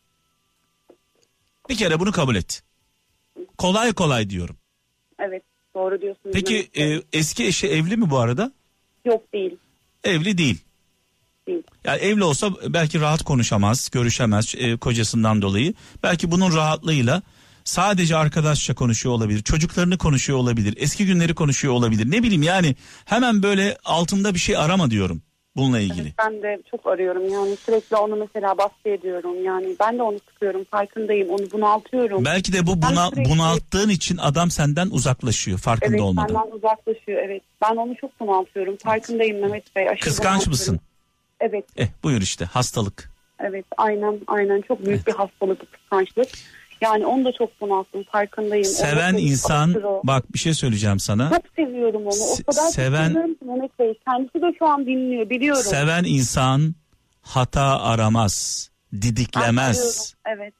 [1.68, 2.62] Bir kere bunu kabul et.
[3.58, 4.56] Kolay kolay diyorum.
[5.18, 5.42] Evet
[5.74, 6.32] doğru diyorsunuz.
[6.32, 8.52] Peki e, eski eşi evli mi bu arada?
[9.04, 9.56] Yok değil.
[10.04, 10.58] Evli değil.
[11.46, 11.62] Değil.
[11.84, 15.74] Yani evli olsa belki rahat konuşamaz, görüşemez e, kocasından dolayı.
[16.02, 17.22] Belki bunun rahatlığıyla
[17.64, 22.10] sadece arkadaşça konuşuyor olabilir, çocuklarını konuşuyor olabilir, eski günleri konuşuyor olabilir.
[22.10, 25.22] Ne bileyim yani hemen böyle altında bir şey arama diyorum
[25.56, 26.12] bununla ilgili.
[26.18, 30.64] Ben de çok arıyorum yani sürekli onu mesela baskı ediyorum yani ben de onu sıkıyorum
[30.64, 32.24] farkındayım onu bunaltıyorum.
[32.24, 36.34] Belki de bu buna, sürekli- bunalttığın için adam senden uzaklaşıyor farkında evet olmadan.
[36.34, 39.88] benden uzaklaşıyor evet ben onu çok bunaltıyorum farkındayım Mehmet Bey.
[39.88, 40.80] aşırı Kıskanç mısın?
[41.40, 43.10] Evet Eh buyur işte hastalık.
[43.40, 46.28] evet aynen aynen çok büyük bir hastalık kıskançlık.
[46.80, 48.64] Yani onu da çok bunalttım farkındayım.
[48.64, 49.74] Seven çok insan
[50.04, 51.30] bak bir şey söyleyeceğim sana.
[51.30, 52.22] Çok seviyorum onu.
[52.40, 53.98] O kadar seven- ki Mehmet Bey.
[54.04, 55.62] Kendisi de şu an dinliyor biliyorum.
[55.62, 56.74] Seven insan
[57.22, 60.14] hata aramaz, didiklemez.
[60.26, 60.54] Evet.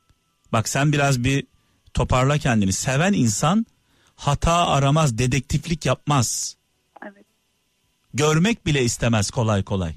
[0.53, 1.47] Bak sen biraz bir
[1.95, 2.73] toparla kendini.
[2.73, 3.67] Seven insan
[4.17, 6.57] hata aramaz, dedektiflik yapmaz.
[7.03, 7.25] Evet.
[8.15, 9.93] Görmek bile istemez kolay kolay.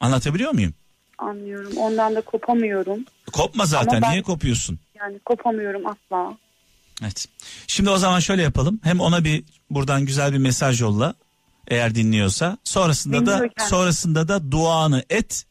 [0.00, 0.74] Anlatabiliyor muyum?
[1.18, 1.76] Anlıyorum.
[1.76, 3.04] Ondan da kopamıyorum.
[3.32, 3.96] Kopma zaten.
[3.96, 4.78] Ama ben- Niye kopuyorsun?
[4.98, 6.36] Yani kopamıyorum asla.
[7.02, 7.26] Evet.
[7.66, 8.80] Şimdi o zaman şöyle yapalım.
[8.84, 11.14] Hem ona bir buradan güzel bir mesaj yolla
[11.68, 12.58] eğer dinliyorsa.
[12.64, 13.70] Sonrasında da Dinliyor kendisi.
[13.70, 15.44] sonrasında da duanı et.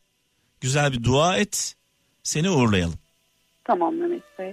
[0.62, 1.76] Güzel bir dua et.
[2.24, 3.00] Seni uğurlayalım.
[3.64, 4.52] Tamam Mehmet Bey.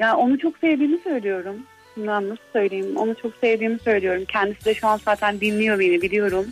[0.00, 1.56] Yani onu çok sevdiğimi söylüyorum.
[1.96, 2.96] Ben nasıl söyleyeyim?
[2.96, 4.24] Onu çok sevdiğimi söylüyorum.
[4.28, 6.46] Kendisi de şu an zaten dinliyor beni biliyorum.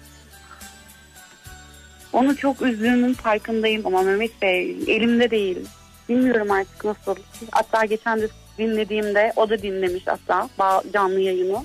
[2.15, 5.59] Onu çok üzdüğümün farkındayım ama Mehmet Bey elimde değil.
[6.09, 7.15] Bilmiyorum artık nasıl.
[7.51, 10.49] Hatta geçen de dinlediğimde o da dinlemiş hatta
[10.93, 11.65] canlı yayını.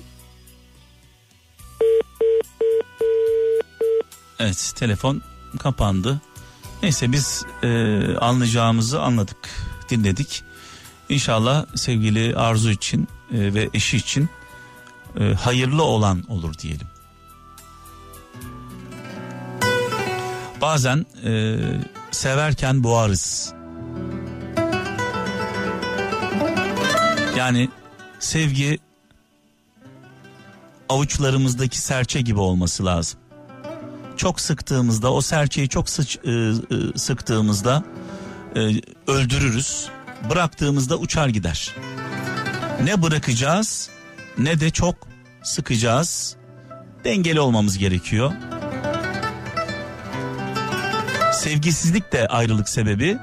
[4.38, 5.22] Evet telefon
[5.58, 6.20] kapandı.
[6.82, 7.68] Neyse biz e,
[8.16, 9.48] anlayacağımızı anladık,
[9.90, 10.42] dinledik.
[11.08, 14.28] İnşallah sevgili Arzu için e, ve eşi için
[15.20, 16.86] e, hayırlı olan olur diyelim.
[20.60, 21.56] Bazen e,
[22.10, 23.54] severken boğarız.
[27.36, 27.68] Yani
[28.18, 28.78] sevgi
[30.88, 33.20] avuçlarımızdaki serçe gibi olması lazım
[34.20, 36.52] çok sıktığımızda o serçeyi çok sıç, e, e,
[36.98, 37.84] sıktığımızda
[38.56, 38.60] e,
[39.06, 39.88] öldürürüz.
[40.30, 41.74] Bıraktığımızda uçar gider.
[42.84, 43.90] Ne bırakacağız
[44.38, 44.94] ne de çok
[45.42, 46.36] sıkacağız.
[47.04, 48.32] Dengeli olmamız gerekiyor.
[51.40, 53.16] Sevgisizlik de ayrılık sebebi.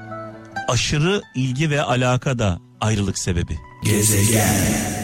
[0.68, 3.58] Aşırı ilgi ve alaka da ayrılık sebebi.
[3.84, 4.97] Gezegen